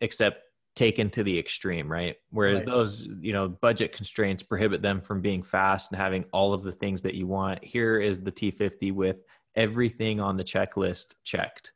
[0.02, 0.45] except
[0.76, 2.15] taken to the extreme, right?
[2.32, 2.67] Whereas Right.
[2.67, 6.71] those, you know, budget constraints prohibit them from being fast and having all of the
[6.71, 7.63] things that you want.
[7.63, 9.17] Here is the T50 with
[9.55, 11.71] everything on the checklist checked.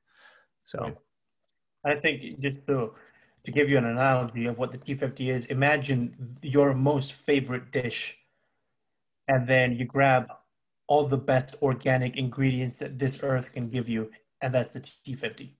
[0.65, 0.97] So,
[1.85, 2.93] I think just to
[3.45, 8.17] to give you an analogy of what the T50 is, imagine your most favorite dish,
[9.29, 10.27] and then you grab
[10.87, 15.53] all the best organic ingredients that this earth can give you, and that's the T50.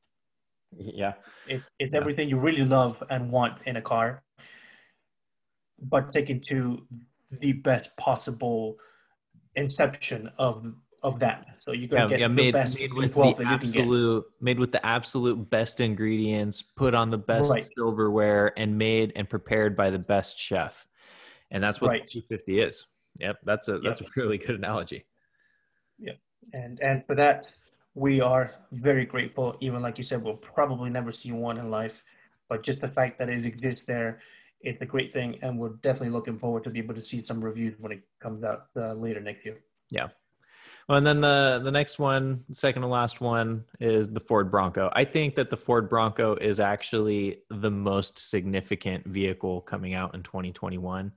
[0.78, 1.14] Yeah.
[1.48, 2.00] It, it's Yeah.
[2.00, 4.24] everything you really love and want in a car,
[5.82, 6.86] but taken to
[7.42, 8.78] the best possible
[9.56, 11.46] inception of of that.
[11.66, 13.58] So you're gonna Yeah, get yeah, the made, best made with V12 the that you
[13.58, 13.82] can get.
[13.82, 17.70] absolute made with the absolute best ingredients, put on the best Right.
[17.78, 20.86] silverware, and made and prepared by the best chef.
[21.52, 22.08] And that's what Right.
[22.12, 22.86] the T50 is.
[23.20, 25.06] Yep, that's a that's a really good analogy.
[25.98, 26.14] Yeah,
[26.54, 27.48] and and for that
[27.96, 32.04] we are very grateful even like you said we'll probably never see one in life
[32.48, 34.20] but just the fact that it exists there
[34.62, 37.44] it's a great thing and we're definitely looking forward to be able to see some
[37.44, 39.58] reviews when it comes out uh, later next year
[39.90, 40.08] Yeah.
[40.88, 44.90] Well, and then the the next one, second to last one, is the Ford Bronco.
[44.94, 50.24] I think that the Ford Bronco is actually the most significant vehicle coming out in
[50.24, 51.12] 2021.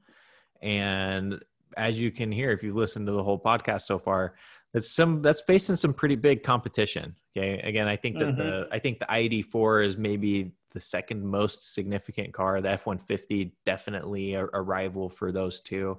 [0.60, 1.42] And
[1.78, 4.34] as you can hear, if you listen to the whole podcast so far,
[4.72, 7.14] that's some that's facing some pretty big competition.
[7.36, 8.74] Okay, again, I think that the mm-hmm.
[8.74, 12.60] I think the ID4 is maybe the second most significant car.
[12.60, 15.98] The F150 definitely a, a rival for those two.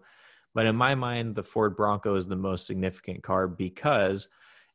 [0.55, 4.27] But in my mind, the Ford Bronco is the most significant car because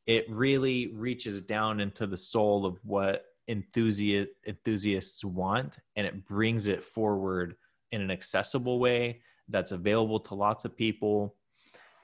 [0.06, 6.66] it really reaches down into the soul of what enthusiast enthusiasts want and it brings
[6.66, 7.56] it forward
[7.92, 11.34] in an accessible way that's available to lots of people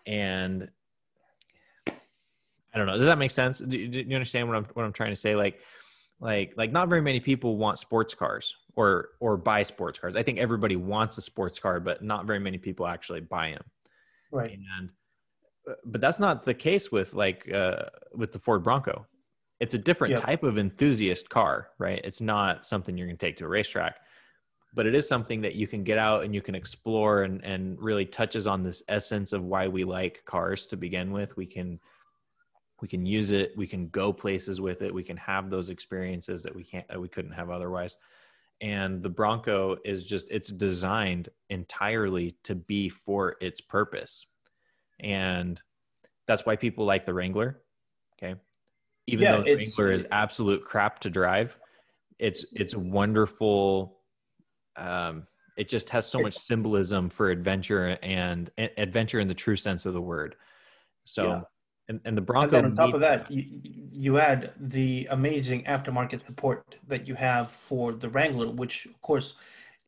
[0.06, 0.70] and
[2.74, 2.94] i don't know.
[2.98, 3.58] Does that make sense?
[3.60, 5.34] Do, do you understand what i'm what i'm trying to say?
[5.36, 5.60] Like
[6.20, 10.16] like like not very many people want sports cars or or buy sports cars.
[10.16, 13.64] I think everybody wants a sports car but not very many people actually buy them
[14.30, 14.58] Right.
[14.78, 14.92] and
[15.68, 19.06] uh, but that's not the case with like uh with the ford bronco.
[19.60, 20.16] It's a different Yeah.
[20.26, 22.00] type of enthusiast car right?
[22.04, 23.96] It's not something you're going to take to a racetrack
[24.76, 27.80] but it is something that you can get out and you can explore and and
[27.80, 31.36] really touches on this essence of why we like cars to begin with.
[31.36, 31.78] We can
[32.80, 36.42] we can use it we can go places with it we can have those experiences
[36.42, 37.96] that we can't that we couldn't have otherwise.
[38.60, 44.26] And the bronco is just it's designed entirely to be for its purpose.
[45.00, 45.60] And
[46.26, 47.62] that's why people like the wrangler
[48.16, 48.38] okay?
[49.06, 51.58] Even Yeah, though the wrangler is absolute crap to drive
[52.18, 54.00] it's it's wonderful
[54.76, 59.86] um it just has so much symbolism for adventure and adventure in the true sense
[59.86, 60.34] of the word.
[61.04, 61.40] So Yeah.
[61.88, 63.44] And, and the And bronco then on top of that, you,
[63.92, 69.34] you add the amazing aftermarket support that you have for the Wrangler, which of course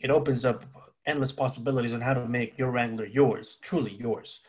[0.00, 0.64] it opens up
[1.06, 4.40] endless possibilities on how to make your Wrangler yours, truly yours,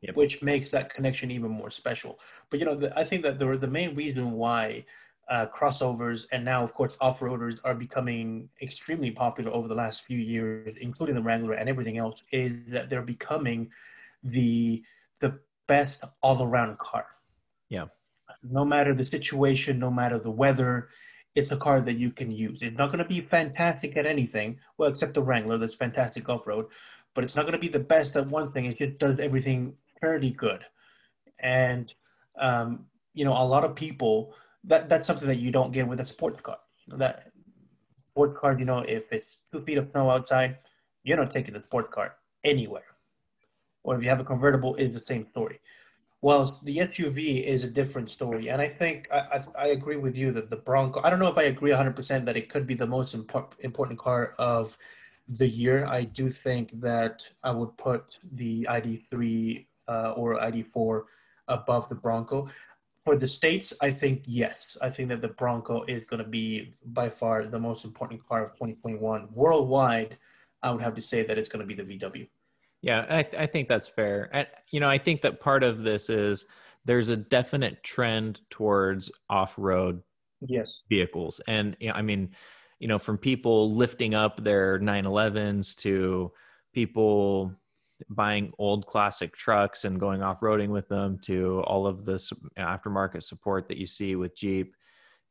[0.00, 0.16] Yep.
[0.16, 2.18] which makes that connection even more special.
[2.50, 4.84] But you know, the, I think that the the main reason why
[5.28, 10.18] uh, crossovers and now, of course, off-roaders are becoming extremely popular over the last few
[10.18, 13.70] years, including the Wrangler and everything else, is that they're becoming
[14.22, 14.82] the
[15.20, 17.06] the best all-around car
[17.68, 17.86] Yeah.
[18.42, 20.88] no matter the situation, no matter the weather,
[21.34, 22.62] it's a car that you can use.
[22.62, 26.46] It's not going to be fantastic at anything, well, except the Wrangler that's fantastic off
[26.46, 26.66] road,
[27.14, 28.66] but it's not going to be the best at one thing.
[28.66, 30.64] It just does everything fairly good.
[31.40, 31.92] And,
[32.40, 34.34] um, you know, a lot of people,
[34.64, 36.58] that, that's something that you don't get with a sports car.
[36.86, 37.32] You know, that
[38.10, 40.58] sports car, you know, if it's two feet of snow outside,
[41.02, 42.84] you're not taking the sports car anywhere.
[43.84, 45.60] Or if you have a convertible, it's the same story.
[46.22, 50.16] Well, the SUV is a different story, and I think I, I, I agree with
[50.16, 51.02] you that the Bronco.
[51.04, 53.98] I don't know if I agree 100% that it could be the most impor- important
[53.98, 54.78] car of
[55.28, 55.84] the year.
[55.84, 61.02] I do think that I would put the ID3 uh, or ID4
[61.48, 62.48] above the Bronco.
[63.04, 64.78] For the states, I think yes.
[64.80, 68.44] I think that the Bronco is going to be by far the most important car
[68.44, 69.28] of 2021.
[69.34, 70.16] Worldwide,
[70.62, 72.26] I would have to say that it's going to be the VW.
[72.84, 74.28] Yeah, I, I think that's fair.
[74.30, 76.44] And, you know, I think that part of this is
[76.84, 80.02] there's a definite trend towards off road
[80.46, 80.82] Yes.
[80.90, 81.40] vehicles.
[81.48, 82.34] And, you know, I mean,
[82.78, 86.30] you know, from people lifting up their 911s to
[86.74, 87.54] people
[88.10, 93.22] buying old classic trucks and going off roading with them to all of this aftermarket
[93.22, 94.76] support that you see with Jeep.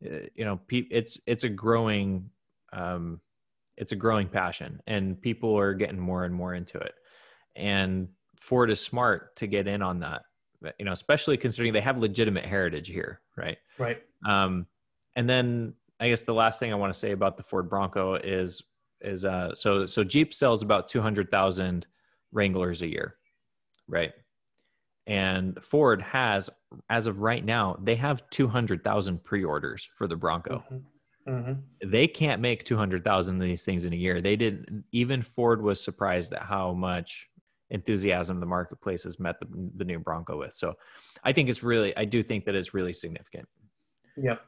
[0.03, 2.31] Uh, You know, it's it's a growing
[2.71, 3.21] um,
[3.77, 6.95] it's a growing passion, and people are getting more and more into it.
[7.55, 8.07] And
[8.39, 10.23] Ford is smart to get in on that.
[10.79, 13.57] You know, especially considering they have legitimate heritage here, right?
[13.77, 14.01] Right.
[14.25, 14.65] Um,
[15.17, 18.15] and then I guess the last thing I want to say about the Ford Bronco
[18.15, 18.61] is
[19.01, 21.87] is uh, so so Jeep sells about two hundred thousand
[22.31, 23.15] Wranglers a year,
[23.87, 24.13] right?
[25.05, 26.49] And Ford has,
[26.89, 30.63] as of right now, they have two hundred thousand pre-orders for the Bronco.
[30.71, 30.83] Mhm.
[31.27, 31.61] Mhm.
[31.83, 34.21] They can't make two hundred thousand of these things in a year.
[34.21, 34.85] They didn't.
[34.93, 37.27] Even Ford was surprised at how much
[37.69, 39.47] enthusiasm the marketplace has met the,
[39.77, 40.53] the new Bronco with.
[40.55, 40.73] So,
[41.23, 43.47] I think it's really, I do think that it's really significant.
[44.17, 44.41] Yep.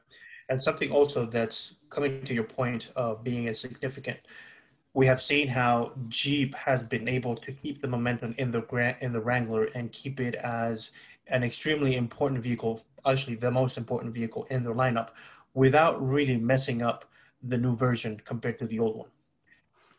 [0.49, 4.19] And something also that's coming to your point of being as significant.
[4.93, 8.97] We have seen how Jeep has been able to keep the momentum in the Grand
[9.01, 10.91] in the Wrangler and keep it as
[11.27, 15.09] an extremely important vehicle, actually the most important vehicle in their lineup,
[15.53, 17.05] without really messing up
[17.43, 19.09] the new version compared to the old one.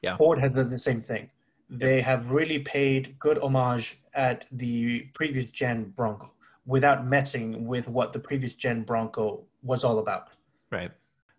[0.02, 0.16] Yeah.
[0.16, 1.30] Ford has done the same thing.
[1.68, 6.32] They have really paid good homage at the previous gen Bronco
[6.64, 10.28] without messing with what the previous gen Bronco was all about.
[10.70, 10.90] Right.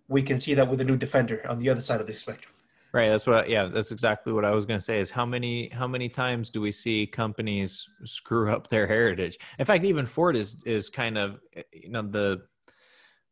[0.09, 2.53] We can see that with the new Defender on the other side of the spectrum.
[2.93, 3.09] Right.
[3.09, 3.49] That's what.
[3.49, 3.65] Yeah.
[3.65, 4.99] That's exactly what I was going to say.
[4.99, 9.37] Is how many how many times do we see companies screw up their heritage?
[9.59, 11.39] In fact, even Ford is is kind of
[11.73, 12.43] you know the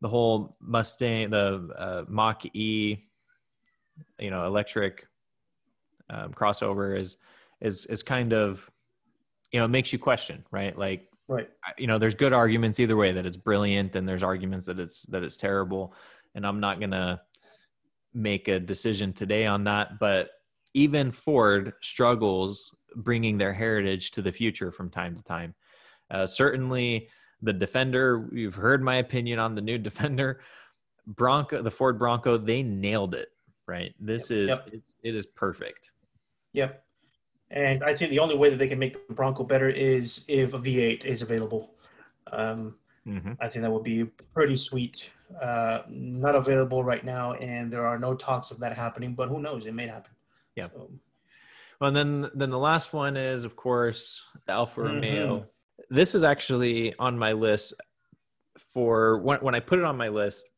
[0.02, 2.98] the whole Mustang, the uh, Mach E,
[4.18, 5.06] you know, electric
[6.10, 7.16] um, crossover is
[7.60, 8.70] is is kind of
[9.52, 10.76] you know it makes you question, right?
[10.76, 11.48] Like Right.
[11.76, 15.02] you know there's good arguments either way that it's brilliant and there's arguments that it's
[15.06, 15.92] that it's terrible
[16.36, 17.20] and i'm not going to
[18.14, 20.30] make a decision today on that but
[20.74, 25.52] even ford struggles bringing their heritage to the future from time to time
[26.12, 27.08] uh, certainly
[27.42, 30.38] the defender you've heard my opinion on the new defender
[31.06, 33.28] Bronco, the Ford Bronco, they nailed it.
[33.66, 33.94] Right.
[34.00, 34.38] This Yep.
[34.38, 34.68] is Yep.
[34.72, 35.90] it's, it is perfect.
[36.56, 36.82] Yep.
[37.50, 40.52] And I think the only way that they can make the Bronco better is if
[40.54, 41.74] a V8 is available.
[42.32, 44.04] Um, hmm I think that would be
[44.34, 45.10] pretty sweet.
[45.40, 49.14] Uh, not available right now, and there are no talks of that happening.
[49.14, 49.66] But who knows?
[49.66, 50.12] It may happen.
[50.56, 50.68] Yeah.
[50.76, 50.98] Um,
[51.80, 54.84] Well, and then then the last one is, of course, the Alfa Mhm.
[54.86, 55.46] Romeo.
[55.90, 57.74] This is actually on my list
[58.58, 60.48] for when when I put it on my list.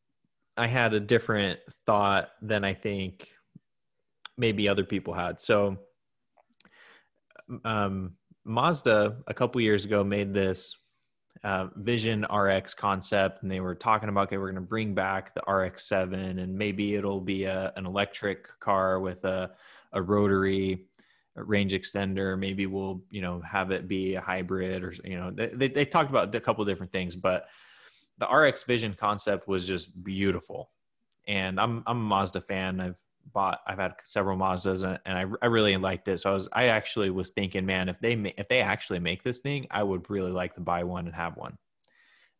[0.57, 3.29] I had a different thought than I think
[4.37, 5.39] maybe other people had.
[5.41, 5.77] So,
[7.63, 8.13] um,
[8.45, 10.75] Mazda a couple years ago made this
[11.43, 15.33] uh, Vision RX concept, and they were talking about okay, we're going to bring back
[15.33, 19.51] the RX-7, and maybe it'll be a, an electric car with a
[19.93, 20.85] a rotary
[21.35, 22.37] range extender.
[22.37, 25.85] Maybe we'll you know have it be a hybrid, or you know they they, they
[25.85, 27.47] talked about a couple different things, but
[28.17, 30.71] the RX Vision concept was just beautiful,
[31.27, 32.81] and I'm I'm a Mazda fan.
[32.81, 32.95] I've
[33.33, 36.19] bought I've had several Mazdas and, and I, I really liked it.
[36.19, 39.39] So I was I actually was thinking, man, if they if they actually make this
[39.39, 41.57] thing, I would really like to buy one and have one.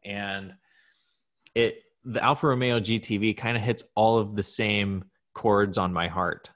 [0.03, 0.53] And
[1.55, 6.07] it the Alfa Romeo GTV kind of hits all of the same chords on my
[6.07, 6.49] heart.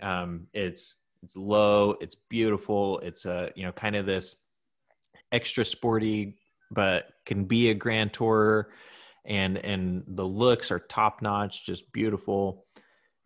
[0.00, 4.42] Um, it's it's low, it's beautiful, it's a you know kind of this
[5.32, 6.38] extra sporty,
[6.70, 8.66] but can be a grand tourer,
[9.24, 12.63] and and the looks are top notch, just beautiful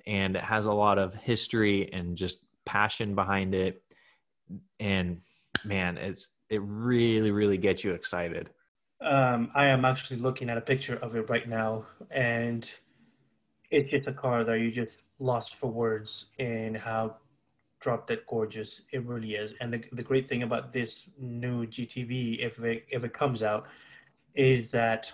[0.09, 3.83] and it has a lot of history and just passion behind it.
[4.81, 5.21] And
[5.65, 8.51] man it's it really really gets you excited.
[9.01, 12.69] Um, I am actually looking at a picture of it right now, and
[13.71, 17.17] it's just a car that you just lost for words in how
[17.81, 18.83] drop dead gorgeous.
[18.93, 19.55] It really is.
[19.61, 23.67] And the, the great thing about this new GTV, if it if it comes out,
[24.35, 25.13] is that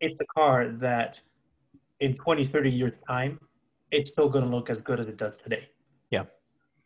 [0.00, 1.20] it's a car that
[2.02, 3.38] in 20, 30 years time,
[3.90, 5.68] it's still going to look as good as it does today.
[6.10, 6.24] Yeah.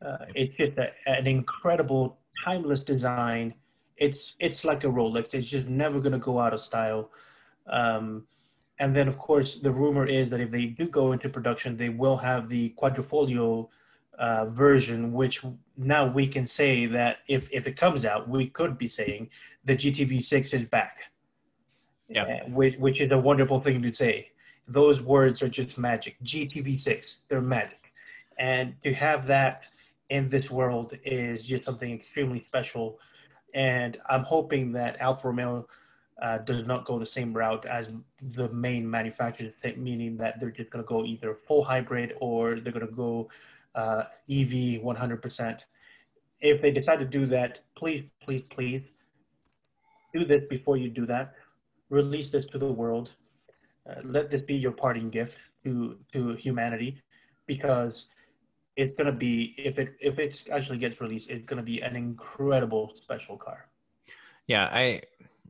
[0.05, 3.55] Uh, it's just a, an incredible timeless design
[3.97, 5.35] it's it's like a Rolex.
[5.35, 7.11] It's just never going to go out of style.
[7.67, 8.27] Um,
[8.79, 11.89] and then, of course, the rumor is that if they do go into production, they
[11.89, 13.69] will have the quadrifoglio
[14.19, 15.43] uh, version, which
[15.79, 19.31] now we can say that if if it comes out, we could be saying
[19.65, 20.99] the GTV6 is back.
[22.09, 22.23] Yeah.
[22.23, 24.31] Uh, which which is a wonderful thing to say.
[24.69, 26.17] Those words are just magic.
[26.25, 27.93] GTV6, they're magic,
[28.39, 29.65] and to have that
[30.11, 32.99] in this world is just something extremely special
[33.57, 35.67] and I'm hoping that Alfa Romeo
[36.21, 37.91] uh, does not go the same route as
[38.21, 42.73] the main manufacturers, meaning that they're just going to go either full hybrid or they're
[42.73, 43.31] going to go
[43.75, 45.61] uh, EV 100%.
[46.43, 48.83] If they decide to do that, please, please, please
[50.13, 51.35] do this before you do that.
[51.89, 53.13] Release this to the world.
[53.89, 57.03] Uh, let this be your parting gift to to humanity,
[57.47, 58.07] because
[58.77, 62.93] it's gonna be if it if it actually gets released, it's gonna be an incredible
[62.95, 63.69] special car.
[64.47, 65.01] yeah i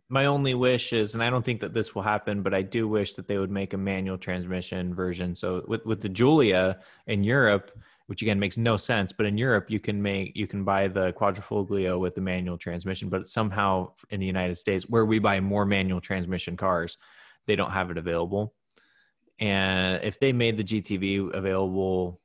[0.09, 2.87] my only wish is and i don't think that this will happen but i do
[2.89, 7.24] wish that they would make a manual transmission version so with with the Giulia in
[7.24, 7.72] europe
[8.07, 11.12] which again makes no sense but in europe you can make you can buy the
[11.14, 15.66] quadrifoglio with the manual transmission but somehow in the united states where we buy more
[15.66, 16.99] manual transmission cars
[17.47, 18.55] they don't have it available
[19.38, 22.20] and if they made the gtv available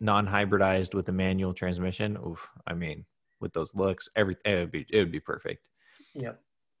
[0.00, 3.04] non-hybridized with a manual transmission oof i mean
[3.40, 5.68] with those looks every it would be it would be perfect
[6.14, 6.32] Yeah.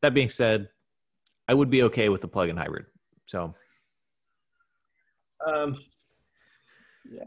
[0.02, 0.68] that being said
[1.48, 2.86] i would be okay with the plug-in hybrid
[3.26, 3.54] so
[5.46, 5.76] Um,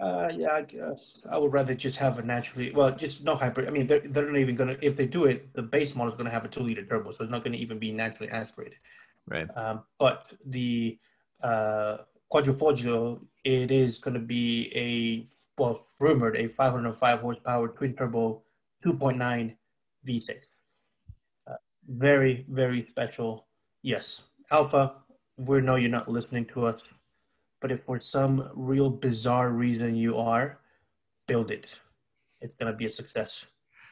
[0.01, 3.67] uh, yeah, I guess I would rather just have a naturally well, just no hybrid.
[3.67, 6.17] I mean, they're they're not even gonna if they do it, the base model is
[6.17, 8.79] gonna have a two liter turbo, so it's not gonna even be naturally aspirated.
[9.29, 10.97] Right Um, but the
[11.43, 11.97] uh,
[12.33, 15.25] quadrifoglio, it is going to be a
[15.61, 18.41] well rumored a 505 horsepower twin turbo
[18.85, 19.55] 2.9
[20.07, 20.29] V6.
[21.47, 21.53] Uh,
[21.87, 23.45] very very special.
[23.83, 24.95] Yes, Alfa.
[25.37, 26.83] We know you're not listening to us,
[27.61, 30.59] but if for some real bizarre reason you are,
[31.27, 31.75] build it.
[32.41, 33.39] It's going to be a success.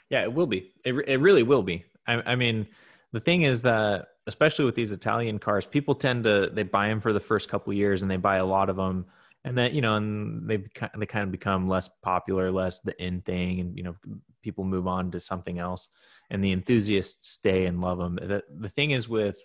[0.09, 2.67] yeah it will be it, it really will be I, I mean
[3.11, 6.99] the thing is that especially with these italian cars people tend to they buy them
[6.99, 9.05] for the first couple years and they buy a lot of them
[9.43, 10.57] and then you know and they
[10.97, 13.95] they kind of become less popular less the in thing and you know
[14.41, 15.89] people move on to something else
[16.30, 19.38] and the enthusiasts stay and love them the, the thing is with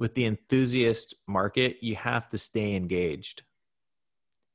[0.00, 3.42] with the enthusiast market you have to stay engaged.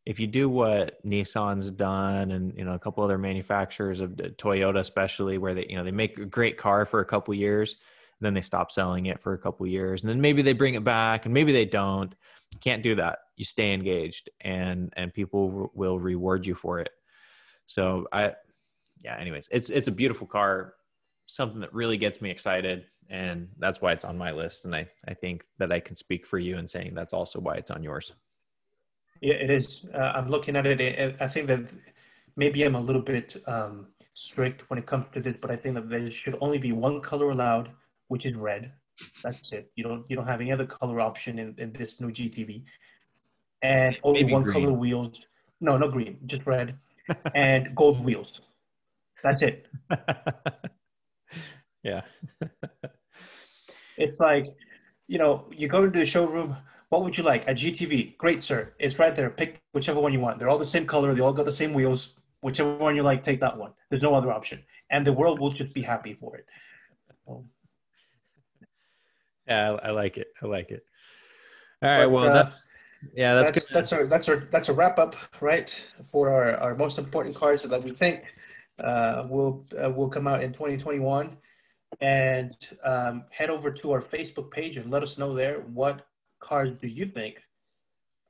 [0.03, 4.29] If you do what Nissan's done and you know a couple other manufacturers of uh,
[4.39, 7.77] Toyota especially where they you know they make a great car for a couple years
[8.21, 10.83] then they stop selling it for a couple years and then maybe they bring it
[10.83, 12.15] back and maybe they don't
[12.61, 13.19] can't do that.
[13.37, 16.89] You stay engaged, and and people will reward you for it.
[17.67, 18.33] So I,
[19.03, 19.17] yeah.
[19.17, 20.75] Anyways, it's it's a beautiful car,
[21.25, 24.65] something that really gets me excited, and that's why it's on my list.
[24.65, 27.55] And I I think that I can speak for you in saying that's also why
[27.55, 28.13] it's on yours.
[29.21, 29.85] Yeah, it is.
[29.93, 31.15] Uh, I'm looking at it.
[31.21, 31.65] I think that
[32.35, 35.75] maybe I'm a little bit um, strict when it comes to this, but I think
[35.75, 37.69] that there should only be one color allowed,
[38.07, 38.71] which is red.
[39.23, 39.71] That's it.
[39.75, 42.63] You don't you don't have any other color option in, in this new GTV,
[43.61, 44.53] and only maybe one green.
[44.53, 45.21] color wheels.
[45.61, 46.77] No, no green, just red,
[47.35, 48.41] and gold wheels.
[49.23, 49.67] That's it.
[51.83, 52.01] yeah.
[53.97, 54.45] it's like,
[55.07, 56.55] you know, you go into the showroom.
[56.89, 57.47] What would you like?
[57.49, 58.15] A GTV?
[58.17, 58.73] Great, sir.
[58.79, 59.29] It's right there.
[59.31, 60.37] Pick whichever one you want.
[60.37, 61.13] They're all the same color.
[61.13, 62.13] They all got the same wheels
[62.45, 63.73] whichever one you like, take that one.
[63.89, 66.45] There's no other option, and the world will just be happy for it.
[69.47, 70.27] Yeah, I, I, like it.
[70.41, 70.85] I like it.
[71.81, 72.05] All right.
[72.05, 72.63] But, well, uh, that's
[73.13, 73.75] yeah, that's that's, good.
[73.75, 77.61] that's our that's our that's a wrap up, right, for our, our most important cards
[77.61, 78.23] that we think
[78.79, 81.37] uh, will uh, will come out in 2021.
[82.01, 86.05] And um, head over to our Facebook page and let us know there what
[86.39, 87.41] cards do you think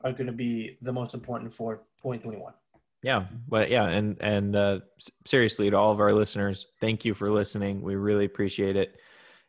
[0.01, 2.53] are going to be the most important for 2021
[3.01, 4.79] yeah but yeah and and uh,
[5.25, 8.95] seriously to all of our listeners thank you for listening we really appreciate it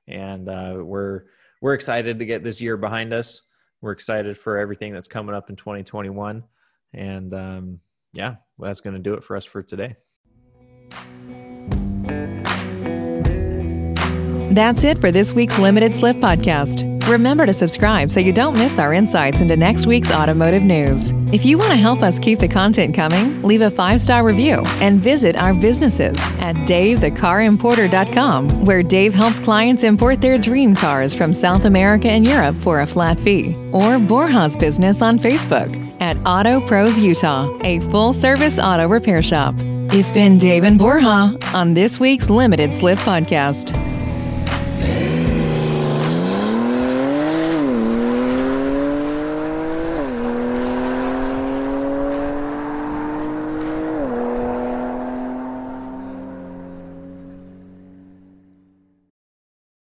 [0.09, 1.25] and uh, we're
[1.67, 3.41] we're excited to get this year behind us.
[3.81, 6.45] We're excited for everything that's coming up in 2021
[6.95, 7.81] and um,
[8.12, 9.97] yeah well, that's going to do it for us for today.
[14.55, 18.81] That's it for this week's limited slip podcast Remember to subscribe so you don't miss
[18.81, 21.13] our insights into next week's automotive news.
[21.33, 24.65] If you want to help us keep the content coming, leave a five star review
[24.81, 31.33] and visit our businesses at DaveTheCarImporter.com, where Dave helps clients import their dream cars from
[31.33, 36.61] South America and Europe for a flat fee, or Borja's business on Facebook at Auto
[36.67, 39.55] Pros Utah, a full service auto repair shop.
[39.93, 43.86] It's been Dave and Borja on this week's Limited Slip Podcast.